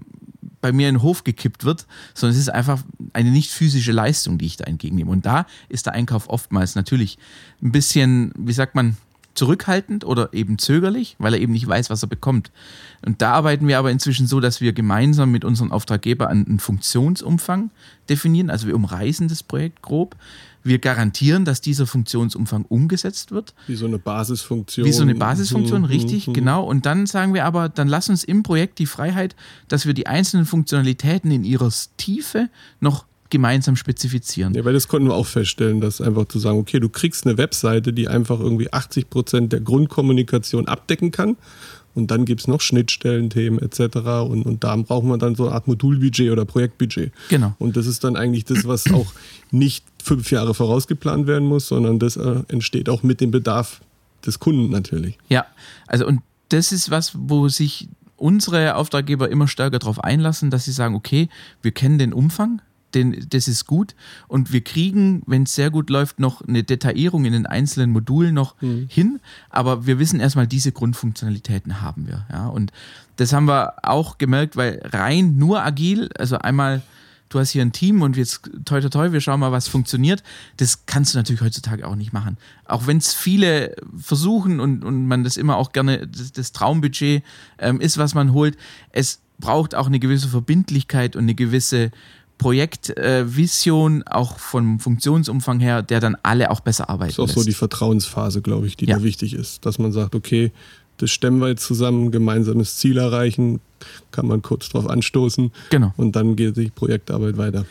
bei 0.64 0.72
mir 0.72 0.88
in 0.88 0.94
den 0.94 1.02
Hof 1.02 1.24
gekippt 1.24 1.64
wird, 1.64 1.86
sondern 2.14 2.34
es 2.34 2.40
ist 2.40 2.48
einfach 2.48 2.82
eine 3.12 3.30
nicht 3.30 3.50
physische 3.50 3.92
Leistung, 3.92 4.38
die 4.38 4.46
ich 4.46 4.56
da 4.56 4.64
entgegennehme. 4.64 5.10
Und 5.10 5.26
da 5.26 5.46
ist 5.68 5.84
der 5.84 5.92
Einkauf 5.92 6.30
oftmals 6.30 6.74
natürlich 6.74 7.18
ein 7.62 7.70
bisschen, 7.70 8.32
wie 8.38 8.54
sagt 8.54 8.74
man, 8.74 8.96
zurückhaltend 9.34 10.04
oder 10.04 10.32
eben 10.32 10.58
zögerlich, 10.58 11.16
weil 11.18 11.34
er 11.34 11.40
eben 11.40 11.52
nicht 11.52 11.66
weiß, 11.66 11.90
was 11.90 12.02
er 12.02 12.08
bekommt. 12.08 12.50
Und 13.04 13.20
da 13.20 13.32
arbeiten 13.32 13.68
wir 13.68 13.78
aber 13.78 13.90
inzwischen 13.90 14.26
so, 14.26 14.40
dass 14.40 14.60
wir 14.60 14.72
gemeinsam 14.72 15.30
mit 15.30 15.44
unseren 15.44 15.72
Auftraggebern 15.72 16.46
einen 16.46 16.58
Funktionsumfang 16.58 17.70
definieren. 18.08 18.50
Also 18.50 18.66
wir 18.66 18.74
umreißen 18.74 19.28
das 19.28 19.42
Projekt 19.42 19.82
grob. 19.82 20.16
Wir 20.62 20.78
garantieren, 20.78 21.44
dass 21.44 21.60
dieser 21.60 21.86
Funktionsumfang 21.86 22.64
umgesetzt 22.64 23.32
wird. 23.32 23.52
Wie 23.66 23.76
so 23.76 23.84
eine 23.84 23.98
Basisfunktion. 23.98 24.86
Wie 24.86 24.92
so 24.92 25.02
eine 25.02 25.14
Basisfunktion, 25.14 25.82
mhm. 25.82 25.86
richtig, 25.86 26.26
mhm. 26.26 26.32
genau. 26.32 26.64
Und 26.64 26.86
dann 26.86 27.04
sagen 27.04 27.34
wir 27.34 27.44
aber, 27.44 27.68
dann 27.68 27.86
lass 27.86 28.08
uns 28.08 28.24
im 28.24 28.42
Projekt 28.42 28.78
die 28.78 28.86
Freiheit, 28.86 29.36
dass 29.68 29.84
wir 29.84 29.92
die 29.92 30.06
einzelnen 30.06 30.46
Funktionalitäten 30.46 31.30
in 31.30 31.44
ihrer 31.44 31.70
Tiefe 31.98 32.48
noch 32.80 33.04
gemeinsam 33.34 33.74
spezifizieren. 33.74 34.54
Ja, 34.54 34.64
weil 34.64 34.74
das 34.74 34.86
konnten 34.86 35.08
wir 35.08 35.14
auch 35.14 35.26
feststellen, 35.26 35.80
dass 35.80 36.00
einfach 36.00 36.28
zu 36.28 36.38
sagen, 36.38 36.56
okay, 36.56 36.78
du 36.78 36.88
kriegst 36.88 37.26
eine 37.26 37.36
Webseite, 37.36 37.92
die 37.92 38.06
einfach 38.06 38.38
irgendwie 38.38 38.72
80 38.72 39.10
Prozent 39.10 39.52
der 39.52 39.58
Grundkommunikation 39.58 40.68
abdecken 40.68 41.10
kann. 41.10 41.36
Und 41.96 42.12
dann 42.12 42.26
gibt 42.26 42.42
es 42.42 42.46
noch 42.46 42.60
Schnittstellenthemen 42.60 43.60
etc. 43.60 43.96
Und, 44.28 44.46
und 44.46 44.62
da 44.62 44.76
braucht 44.76 45.04
man 45.04 45.18
dann 45.18 45.34
so 45.34 45.46
eine 45.46 45.54
Art 45.56 45.66
Modulbudget 45.66 46.30
oder 46.30 46.44
Projektbudget. 46.44 47.10
Genau. 47.28 47.56
Und 47.58 47.76
das 47.76 47.86
ist 47.86 48.04
dann 48.04 48.14
eigentlich 48.14 48.44
das, 48.44 48.68
was 48.68 48.88
auch 48.92 49.12
nicht 49.50 49.84
fünf 50.00 50.30
Jahre 50.30 50.54
vorausgeplant 50.54 51.26
werden 51.26 51.48
muss, 51.48 51.66
sondern 51.66 51.98
das 51.98 52.16
äh, 52.16 52.42
entsteht 52.46 52.88
auch 52.88 53.02
mit 53.02 53.20
dem 53.20 53.32
Bedarf 53.32 53.80
des 54.24 54.38
Kunden 54.38 54.70
natürlich. 54.70 55.18
Ja, 55.28 55.44
also 55.88 56.06
und 56.06 56.20
das 56.50 56.70
ist 56.70 56.92
was, 56.92 57.12
wo 57.16 57.48
sich 57.48 57.88
unsere 58.16 58.76
Auftraggeber 58.76 59.28
immer 59.28 59.48
stärker 59.48 59.80
darauf 59.80 60.02
einlassen, 60.02 60.50
dass 60.50 60.66
sie 60.66 60.72
sagen, 60.72 60.94
okay, 60.94 61.28
wir 61.62 61.72
kennen 61.72 61.98
den 61.98 62.12
Umfang, 62.12 62.62
den, 62.94 63.26
das 63.30 63.48
ist 63.48 63.66
gut. 63.66 63.94
Und 64.28 64.52
wir 64.52 64.62
kriegen, 64.62 65.22
wenn 65.26 65.44
es 65.44 65.54
sehr 65.54 65.70
gut 65.70 65.90
läuft, 65.90 66.20
noch 66.20 66.42
eine 66.42 66.62
Detaillierung 66.62 67.24
in 67.24 67.32
den 67.32 67.46
einzelnen 67.46 67.90
Modulen 67.90 68.34
noch 68.34 68.60
mhm. 68.60 68.86
hin. 68.88 69.20
Aber 69.50 69.86
wir 69.86 69.98
wissen 69.98 70.20
erstmal, 70.20 70.46
diese 70.46 70.72
Grundfunktionalitäten 70.72 71.80
haben 71.80 72.06
wir. 72.06 72.26
Ja? 72.30 72.46
Und 72.48 72.72
das 73.16 73.32
haben 73.32 73.46
wir 73.46 73.74
auch 73.82 74.18
gemerkt, 74.18 74.56
weil 74.56 74.80
rein 74.84 75.36
nur 75.36 75.62
agil, 75.62 76.10
also 76.18 76.38
einmal 76.38 76.82
du 77.28 77.40
hast 77.40 77.50
hier 77.50 77.62
ein 77.62 77.72
Team 77.72 78.02
und 78.02 78.16
jetzt 78.16 78.42
toi 78.64 78.80
toi 78.80 78.88
toi, 78.88 79.12
wir 79.12 79.20
schauen 79.20 79.40
mal, 79.40 79.52
was 79.52 79.66
funktioniert. 79.68 80.22
Das 80.56 80.86
kannst 80.86 81.14
du 81.14 81.18
natürlich 81.18 81.42
heutzutage 81.42 81.86
auch 81.86 81.96
nicht 81.96 82.12
machen. 82.12 82.38
Auch 82.64 82.86
wenn 82.86 82.98
es 82.98 83.12
viele 83.12 83.74
versuchen 83.96 84.60
und, 84.60 84.84
und 84.84 85.06
man 85.06 85.24
das 85.24 85.36
immer 85.36 85.56
auch 85.56 85.72
gerne, 85.72 86.06
das, 86.06 86.32
das 86.32 86.52
Traumbudget 86.52 87.24
ähm, 87.58 87.80
ist, 87.80 87.98
was 87.98 88.14
man 88.14 88.32
holt. 88.32 88.56
Es 88.90 89.20
braucht 89.38 89.74
auch 89.74 89.86
eine 89.86 89.98
gewisse 89.98 90.28
Verbindlichkeit 90.28 91.16
und 91.16 91.24
eine 91.24 91.34
gewisse 91.34 91.90
Projektvision, 92.38 94.02
äh, 94.02 94.10
auch 94.10 94.38
vom 94.38 94.78
Funktionsumfang 94.80 95.60
her, 95.60 95.82
der 95.82 96.00
dann 96.00 96.16
alle 96.22 96.50
auch 96.50 96.60
besser 96.60 96.90
arbeiten 96.90 97.08
Das 97.08 97.14
ist 97.14 97.20
auch 97.20 97.26
lässt. 97.26 97.38
so 97.38 97.44
die 97.44 97.52
Vertrauensphase, 97.52 98.42
glaube 98.42 98.66
ich, 98.66 98.76
die 98.76 98.86
ja. 98.86 98.96
da 98.96 99.02
wichtig 99.02 99.34
ist, 99.34 99.64
dass 99.66 99.78
man 99.78 99.92
sagt, 99.92 100.14
okay, 100.14 100.52
das 100.98 101.10
stemmen 101.10 101.40
wir 101.40 101.48
jetzt 101.48 101.64
zusammen, 101.64 102.10
gemeinsames 102.10 102.76
Ziel 102.76 102.98
erreichen, 102.98 103.60
kann 104.10 104.26
man 104.26 104.42
kurz 104.42 104.68
drauf 104.68 104.88
anstoßen 104.88 105.52
genau. 105.70 105.92
und 105.96 106.16
dann 106.16 106.36
geht 106.36 106.56
die 106.56 106.70
Projektarbeit 106.70 107.36
weiter 107.36 107.66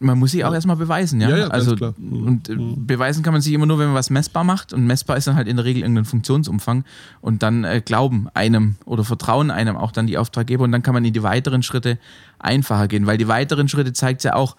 man 0.00 0.18
muss 0.18 0.30
sich 0.30 0.44
auch 0.44 0.54
erstmal 0.54 0.76
beweisen, 0.76 1.20
ja. 1.20 1.28
ja, 1.28 1.36
ja 1.38 1.46
also 1.48 1.74
mhm. 1.74 2.26
und 2.26 2.48
äh, 2.48 2.54
mhm. 2.54 2.86
beweisen 2.86 3.22
kann 3.22 3.32
man 3.32 3.42
sich 3.42 3.52
immer 3.52 3.66
nur, 3.66 3.78
wenn 3.78 3.86
man 3.86 3.94
was 3.94 4.10
messbar 4.10 4.44
macht. 4.44 4.72
Und 4.72 4.86
messbar 4.86 5.16
ist 5.16 5.26
dann 5.26 5.34
halt 5.34 5.48
in 5.48 5.56
der 5.56 5.64
Regel 5.64 5.82
irgendein 5.82 6.04
Funktionsumfang. 6.04 6.84
Und 7.20 7.42
dann 7.42 7.64
äh, 7.64 7.82
glauben 7.84 8.28
einem 8.34 8.76
oder 8.84 9.04
vertrauen 9.04 9.50
einem 9.50 9.76
auch 9.76 9.92
dann 9.92 10.06
die 10.06 10.18
Auftraggeber 10.18 10.64
und 10.64 10.72
dann 10.72 10.82
kann 10.82 10.94
man 10.94 11.04
in 11.04 11.12
die 11.12 11.22
weiteren 11.22 11.62
Schritte 11.62 11.98
einfacher 12.38 12.88
gehen. 12.88 13.06
Weil 13.06 13.18
die 13.18 13.28
weiteren 13.28 13.68
Schritte 13.68 13.92
zeigt 13.92 14.22
ja 14.24 14.34
auch, 14.34 14.56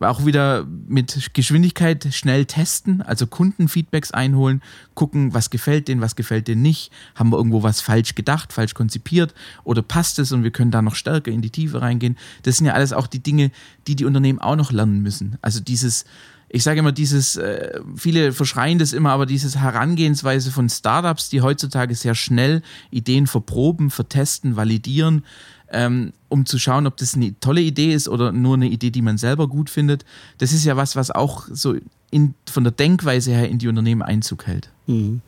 auch 0.00 0.24
wieder 0.24 0.66
mit 0.86 1.30
Geschwindigkeit 1.34 2.08
schnell 2.12 2.44
testen, 2.44 3.02
also 3.02 3.26
Kundenfeedbacks 3.26 4.12
einholen, 4.12 4.62
gucken, 4.94 5.34
was 5.34 5.50
gefällt 5.50 5.88
denen, 5.88 6.00
was 6.00 6.16
gefällt 6.16 6.48
denen 6.48 6.62
nicht, 6.62 6.92
haben 7.14 7.30
wir 7.30 7.36
irgendwo 7.36 7.62
was 7.62 7.80
falsch 7.80 8.14
gedacht, 8.14 8.52
falsch 8.52 8.74
konzipiert 8.74 9.34
oder 9.64 9.82
passt 9.82 10.18
es 10.18 10.32
und 10.32 10.44
wir 10.44 10.50
können 10.50 10.70
da 10.70 10.82
noch 10.82 10.94
stärker 10.94 11.30
in 11.30 11.42
die 11.42 11.50
Tiefe 11.50 11.80
reingehen. 11.80 12.16
Das 12.42 12.56
sind 12.56 12.66
ja 12.66 12.74
alles 12.74 12.92
auch 12.92 13.06
die 13.06 13.22
Dinge, 13.22 13.50
die 13.86 13.96
die 13.96 14.04
Unternehmen 14.04 14.38
auch 14.38 14.56
noch 14.56 14.72
lernen 14.72 15.02
müssen. 15.02 15.38
Also 15.42 15.60
dieses, 15.60 16.04
ich 16.48 16.62
sage 16.62 16.80
immer, 16.80 16.92
dieses, 16.92 17.36
äh, 17.36 17.80
viele 17.94 18.32
verschreien 18.32 18.78
das 18.78 18.92
immer, 18.92 19.10
aber 19.10 19.26
dieses 19.26 19.56
Herangehensweise 19.56 20.50
von 20.50 20.68
Startups, 20.68 21.28
die 21.28 21.42
heutzutage 21.42 21.94
sehr 21.94 22.14
schnell 22.14 22.62
Ideen 22.90 23.26
verproben, 23.26 23.90
vertesten, 23.90 24.56
validieren, 24.56 25.24
ähm, 25.70 26.12
um 26.28 26.46
zu 26.46 26.58
schauen, 26.58 26.86
ob 26.86 26.96
das 26.96 27.14
eine 27.14 27.38
tolle 27.40 27.60
Idee 27.60 27.92
ist 27.92 28.08
oder 28.08 28.32
nur 28.32 28.54
eine 28.54 28.68
Idee, 28.68 28.90
die 28.90 29.02
man 29.02 29.18
selber 29.18 29.48
gut 29.48 29.68
findet. 29.68 30.04
Das 30.38 30.52
ist 30.52 30.64
ja 30.64 30.76
was, 30.76 30.96
was 30.96 31.10
auch 31.10 31.46
so 31.50 31.76
in, 32.10 32.34
von 32.50 32.64
der 32.64 32.72
Denkweise 32.72 33.32
her 33.32 33.48
in 33.48 33.58
die 33.58 33.68
Unternehmen 33.68 34.02
Einzug 34.02 34.46
hält. 34.46 34.70
Mhm. 34.86 35.20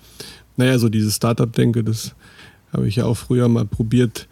Naja, 0.56 0.78
so 0.78 0.88
dieses 0.88 1.16
Startup-Denke, 1.16 1.85
das 1.85 2.14
habe 2.72 2.88
ich 2.88 2.96
ja 2.96 3.04
auch 3.04 3.16
früher 3.16 3.48
mal 3.48 3.66
probiert, 3.66 4.28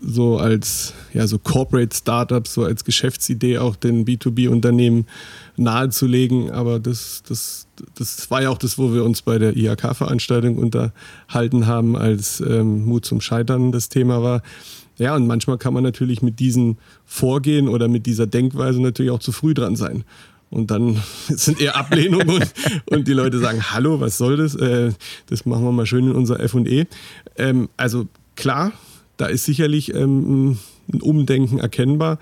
so 0.00 0.38
als 0.38 0.92
ja, 1.12 1.26
so 1.26 1.38
Corporate 1.38 1.94
Startups, 1.94 2.54
so 2.54 2.64
als 2.64 2.84
Geschäftsidee 2.84 3.58
auch 3.58 3.76
den 3.76 4.04
B2B-Unternehmen 4.04 5.06
nahezulegen. 5.56 6.50
Aber 6.50 6.80
das, 6.80 7.22
das, 7.28 7.66
das 7.94 8.30
war 8.30 8.42
ja 8.42 8.50
auch 8.50 8.58
das, 8.58 8.78
wo 8.78 8.92
wir 8.92 9.04
uns 9.04 9.22
bei 9.22 9.38
der 9.38 9.56
IHK-Veranstaltung 9.56 10.58
unterhalten 10.58 11.66
haben, 11.66 11.96
als 11.96 12.40
ähm, 12.40 12.84
Mut 12.84 13.04
zum 13.04 13.20
Scheitern 13.20 13.72
das 13.72 13.88
Thema 13.88 14.22
war. 14.22 14.42
Ja, 14.96 15.16
und 15.16 15.26
manchmal 15.26 15.58
kann 15.58 15.74
man 15.74 15.82
natürlich 15.82 16.22
mit 16.22 16.38
diesem 16.38 16.76
Vorgehen 17.04 17.68
oder 17.68 17.88
mit 17.88 18.06
dieser 18.06 18.26
Denkweise 18.26 18.80
natürlich 18.80 19.10
auch 19.10 19.18
zu 19.18 19.32
früh 19.32 19.54
dran 19.54 19.76
sein. 19.76 20.04
Und 20.50 20.70
dann 20.70 21.02
sind 21.28 21.60
eher 21.60 21.76
Ablehnungen 21.76 22.28
und, 22.28 22.54
und, 22.90 23.08
die 23.08 23.12
Leute 23.12 23.38
sagen, 23.38 23.60
hallo, 23.72 24.00
was 24.00 24.18
soll 24.18 24.36
das? 24.36 24.54
Äh, 24.54 24.92
das 25.26 25.46
machen 25.46 25.64
wir 25.64 25.72
mal 25.72 25.86
schön 25.86 26.06
in 26.06 26.12
unser 26.12 26.48
FE. 26.48 26.86
Ähm, 27.36 27.68
also 27.76 28.06
klar, 28.36 28.72
da 29.16 29.26
ist 29.26 29.44
sicherlich 29.44 29.94
ähm, 29.94 30.58
ein 30.92 31.00
Umdenken 31.00 31.58
erkennbar, 31.58 32.18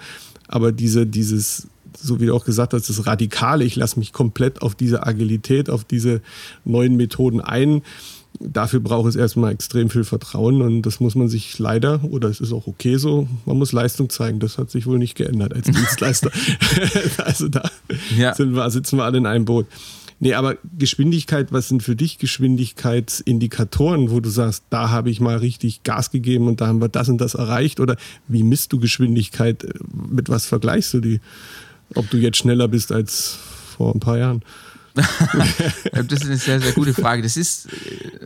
aber 0.49 0.73
diese, 0.73 1.07
dieses, 1.07 1.69
so 1.99 2.21
wie 2.21 2.27
du 2.27 2.35
auch 2.35 2.45
gesagt 2.45 2.75
hast, 2.75 2.89
das 2.89 3.07
Radikale, 3.07 3.65
ich 3.65 3.77
lasse 3.77 3.99
mich 3.99 4.13
komplett 4.13 4.63
auf 4.63 4.75
diese 4.75 5.07
Agilität, 5.07 5.71
auf 5.71 5.85
diese 5.85 6.21
neuen 6.65 6.97
Methoden 6.97 7.41
ein. 7.41 7.83
Dafür 8.41 8.81
braucht 8.81 9.09
es 9.09 9.17
erstmal 9.17 9.53
extrem 9.53 9.91
viel 9.91 10.05
Vertrauen 10.05 10.63
und 10.63 10.83
das 10.83 11.01
muss 11.01 11.15
man 11.15 11.29
sich 11.29 11.59
leider, 11.59 12.03
oder 12.05 12.29
es 12.29 12.41
ist 12.41 12.53
auch 12.53 12.67
okay 12.67 12.97
so, 12.97 13.29
man 13.45 13.59
muss 13.59 13.73
Leistung 13.73 14.09
zeigen. 14.11 14.41
Das 14.41 14.59
hat 14.59 14.71
sich 14.71 14.87
wohl 14.87 14.99
nicht 14.99 15.15
geändert 15.17 15.55
als 15.55 15.67
Dienstleister. 15.71 16.31
also 17.19 17.49
da 17.49 17.71
ja. 18.17 18.37
wir, 18.39 18.71
sitzen 18.71 18.97
wir 18.97 19.05
alle 19.05 19.19
in 19.19 19.27
einem 19.27 19.45
Boot. 19.45 19.67
Nee, 20.23 20.35
aber 20.35 20.57
Geschwindigkeit, 20.79 21.51
was 21.51 21.67
sind 21.67 21.83
für 21.83 21.97
dich 21.97 22.17
Geschwindigkeitsindikatoren, 22.19 24.13
wo 24.13 24.21
du 24.21 24.31
sagst, 24.31 24.63
da 24.71 24.91
habe 24.91 25.11
ich 25.11 25.21
mal 25.21 25.39
richtig 25.39 25.83
Gas 25.83 26.13
gegeben 26.13 26.47
und 26.47 26.61
da 26.61 26.69
haben 26.69 26.81
wir 26.81 26.89
das 26.89 27.09
und 27.09 27.21
das 27.21 27.35
erreicht? 27.35 27.81
Oder 27.81 27.97
wie 28.29 28.45
misst 28.45 28.73
du 28.73 28.79
Geschwindigkeit? 28.79 29.67
Mit 29.93 30.29
was 30.29 30.47
vergleichst 30.47 30.95
du 30.95 31.01
die? 31.01 31.21
Ob 31.97 32.09
du 32.09 32.19
jetzt 32.19 32.37
schneller 32.37 32.69
bist 32.69 32.93
als 32.93 33.37
vor 33.77 33.93
ein 33.93 33.99
paar 33.99 34.17
Jahren? 34.17 34.45
das 34.95 36.07
ist 36.13 36.27
eine 36.27 36.37
sehr, 36.37 36.61
sehr 36.61 36.71
gute 36.71 36.95
Frage. 36.95 37.23
Das 37.23 37.37
ist, 37.37 37.67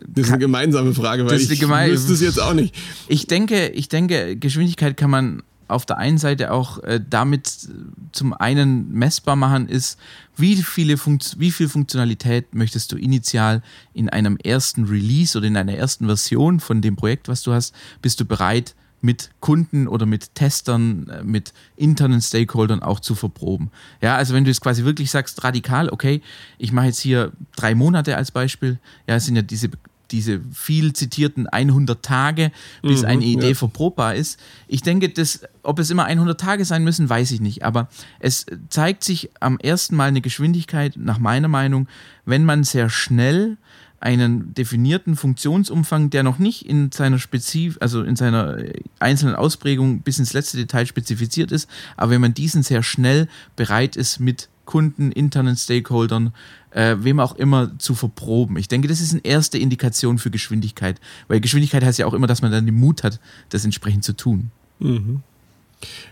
das 0.07 0.27
ist 0.27 0.33
eine 0.33 0.39
gemeinsame 0.39 0.93
Frage, 0.93 1.25
weil 1.25 1.41
ich 1.41 1.49
wüsste 1.49 2.13
es 2.13 2.21
jetzt 2.21 2.43
auch 2.43 2.53
nicht. 2.53 2.75
Ich 3.09 3.27
denke, 3.27 3.69
ich 3.69 3.89
denke, 3.89 4.37
Geschwindigkeit 4.37 4.99
kann 4.99 5.09
man 5.09 5.43
auf 5.69 5.87
der 5.87 5.99
einen 5.99 6.19
Seite 6.19 6.53
auch 6.53 6.79
äh, 6.83 7.01
damit 7.09 7.69
zum 8.13 8.33
einen 8.33 8.93
messbar 8.93 9.37
machen, 9.37 9.69
ist, 9.69 9.99
wie, 10.37 10.57
viele 10.57 10.97
wie 10.97 11.51
viel 11.51 11.69
Funktionalität 11.69 12.55
möchtest 12.55 12.93
du 12.93 12.97
initial 12.97 13.63
in 13.95 14.09
einem 14.09 14.37
ersten 14.37 14.85
Release 14.85 15.37
oder 15.37 15.47
in 15.47 15.57
einer 15.57 15.75
ersten 15.75 16.07
Version 16.07 16.61
von 16.61 16.83
dem 16.83 16.97
Projekt, 16.97 17.29
was 17.29 17.43
du 17.43 17.53
hast, 17.53 17.75
bist 18.03 18.21
du 18.21 18.25
bereit, 18.25 18.75
mit 19.03 19.31
Kunden 19.41 19.89
oder 19.89 20.07
mit 20.07 20.35
Testern, 20.35 21.09
äh, 21.09 21.23
mit 21.23 21.53
internen 21.77 22.21
Stakeholdern 22.21 22.83
auch 22.83 23.01
zu 23.01 23.15
verproben. 23.15 23.71
Ja, 24.01 24.17
also 24.17 24.35
wenn 24.35 24.45
du 24.45 24.51
jetzt 24.51 24.61
quasi 24.61 24.85
wirklich 24.85 25.11
sagst, 25.11 25.43
radikal, 25.45 25.89
okay, 25.91 26.23
ich 26.59 26.73
mache 26.73 26.87
jetzt 26.87 27.01
hier 27.01 27.33
drei 27.57 27.75
Monate 27.75 28.17
als 28.17 28.31
Beispiel, 28.31 28.79
ja, 29.07 29.17
es 29.17 29.27
sind 29.27 29.37
ja 29.37 29.43
diese 29.43 29.71
diese 30.11 30.41
viel 30.53 30.93
zitierten 30.93 31.47
100 31.47 32.03
Tage, 32.03 32.53
bis 32.83 33.03
mhm, 33.03 33.09
eine 33.09 33.25
Idee 33.25 33.49
ja. 33.51 33.55
verprobbar 33.55 34.15
ist. 34.15 34.39
Ich 34.69 34.83
denke, 34.83 35.09
das, 35.09 35.41
ob 35.63 35.79
es 35.79 35.91
immer 35.91 36.05
100 36.05 36.41
Tage 36.41 36.65
sein 36.65 36.85
müssen, 36.85 37.09
weiß 37.09 37.31
ich 37.33 37.41
nicht. 37.41 37.65
Aber 37.65 37.89
es 38.21 38.47
zeigt 38.69 39.05
sich 39.05 39.31
am 39.41 39.59
ersten 39.59 39.97
Mal 39.97 40.09
eine 40.09 40.21
Geschwindigkeit, 40.21 40.97
nach 40.97 41.19
meiner 41.19 41.49
Meinung, 41.49 41.89
wenn 42.25 42.45
man 42.45 42.65
sehr 42.65 42.91
schnell 42.91 43.57
einen 43.99 44.55
definierten 44.55 45.17
Funktionsumfang, 45.17 46.11
der 46.11 46.23
noch 46.23 46.39
nicht 46.39 46.67
in 46.67 46.93
seiner 46.93 47.19
Spezif 47.19 47.79
also 47.81 48.03
in 48.03 48.15
seiner 48.15 48.59
einzelnen 48.99 49.35
Ausprägung 49.35 50.01
bis 50.01 50.19
ins 50.19 50.33
letzte 50.33 50.59
Detail 50.59 50.87
spezifiziert 50.87 51.51
ist, 51.51 51.69
aber 51.97 52.13
wenn 52.13 52.21
man 52.21 52.35
diesen 52.35 52.63
sehr 52.63 52.83
schnell 52.83 53.27
bereit 53.57 53.97
ist, 53.97 54.21
mit 54.21 54.49
Kunden, 54.67 55.11
internen 55.13 55.57
Stakeholdern, 55.57 56.35
äh, 56.71 56.97
wem 57.01 57.21
auch 57.21 57.37
immer 57.37 57.79
zu 57.79 57.95
verproben. 57.95 58.59
Ich 58.59 58.69
denke, 58.69 58.89
das 58.89 59.01
ist 59.01 59.13
eine 59.13 59.25
erste 59.25 59.57
Indikation 59.57 60.19
für 60.19 60.31
Geschwindigkeit, 60.31 61.01
weil 61.29 61.41
Geschwindigkeit 61.41 61.83
heißt 61.83 61.99
ja 61.99 62.07
auch 62.07 62.13
immer, 62.13 62.27
dass 62.27 62.43
man 62.43 62.53
dann 62.53 62.67
den 62.67 62.75
Mut 62.75 63.03
hat, 63.03 63.21
das 63.49 63.65
entsprechend 63.65 64.05
zu 64.05 64.15
tun. 64.15 64.51
Mhm. 64.79 65.23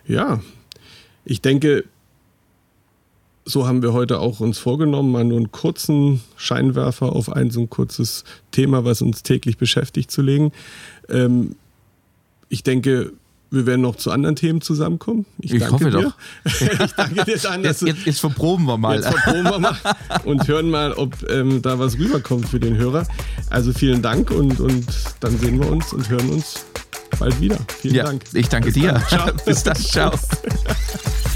Ja, 0.07 0.41
ich 1.25 1.43
denke, 1.43 1.85
so 3.45 3.67
haben 3.67 3.83
wir 3.83 3.93
heute 3.93 4.21
auch 4.21 4.41
uns 4.41 4.59
vorgenommen, 4.59 5.13
mal 5.13 5.25
nur 5.25 5.37
einen 5.37 5.53
kurzen 5.53 6.23
Scheinwerfer 6.37 7.13
auf 7.13 7.31
ein 7.31 7.51
so 7.51 7.61
ein 7.61 7.71
kurzes 7.71 8.25
Thema, 8.51 8.85
was 8.85 9.03
uns 9.03 9.23
täglich 9.23 9.59
beschäftigt, 9.59 10.11
zu 10.11 10.23
legen. 10.23 10.53
Ähm, 11.09 11.57
ich 12.49 12.63
denke, 12.63 13.13
wir 13.55 13.67
werden 13.67 13.81
noch 13.81 13.97
zu 13.97 14.11
anderen 14.11 14.37
Themen 14.37 14.61
zusammenkommen. 14.61 15.27
Ich, 15.39 15.53
ich 15.55 15.71
hoffe 15.71 15.91
dir. 15.91 16.03
doch. 16.03 16.15
ich 16.45 16.93
danke 16.97 17.25
dir, 17.25 17.39
Dan, 17.39 17.63
jetzt, 17.63 17.83
jetzt, 17.83 18.07
jetzt, 18.07 18.21
verproben 18.21 18.67
wir 18.67 18.77
mal. 18.77 18.97
Jetzt 18.97 19.09
verproben 19.09 19.45
wir 19.45 19.59
mal 19.59 19.77
und 20.25 20.47
hören 20.49 20.71
mal, 20.71 20.93
ob 20.93 21.15
ähm, 21.31 21.63
da 21.63 21.79
was 21.79 21.99
rüberkommt 21.99 22.49
für 22.49 22.61
den 22.61 22.77
Hörer. 22.77 23.07
Also 23.51 23.73
vielen 23.73 24.03
Dank 24.03 24.31
und, 24.31 24.61
und 24.61 24.87
dann 25.21 25.39
sehen 25.39 25.61
wir 25.61 25.71
uns 25.71 25.93
und 25.93 26.09
hören 26.09 26.29
uns 26.31 26.65
bald 27.19 27.41
wieder. 27.41 27.59
Vielen 27.81 27.95
ja, 27.95 28.05
Dank. 28.05 28.23
Ich 28.33 28.49
danke 28.49 28.67
Bis 28.67 28.75
dir. 28.75 28.93
Dann. 28.93 29.07
Ciao. 29.07 29.31
Bis 29.47 29.63
dann. 29.63 29.77
Ciao. 29.77 30.13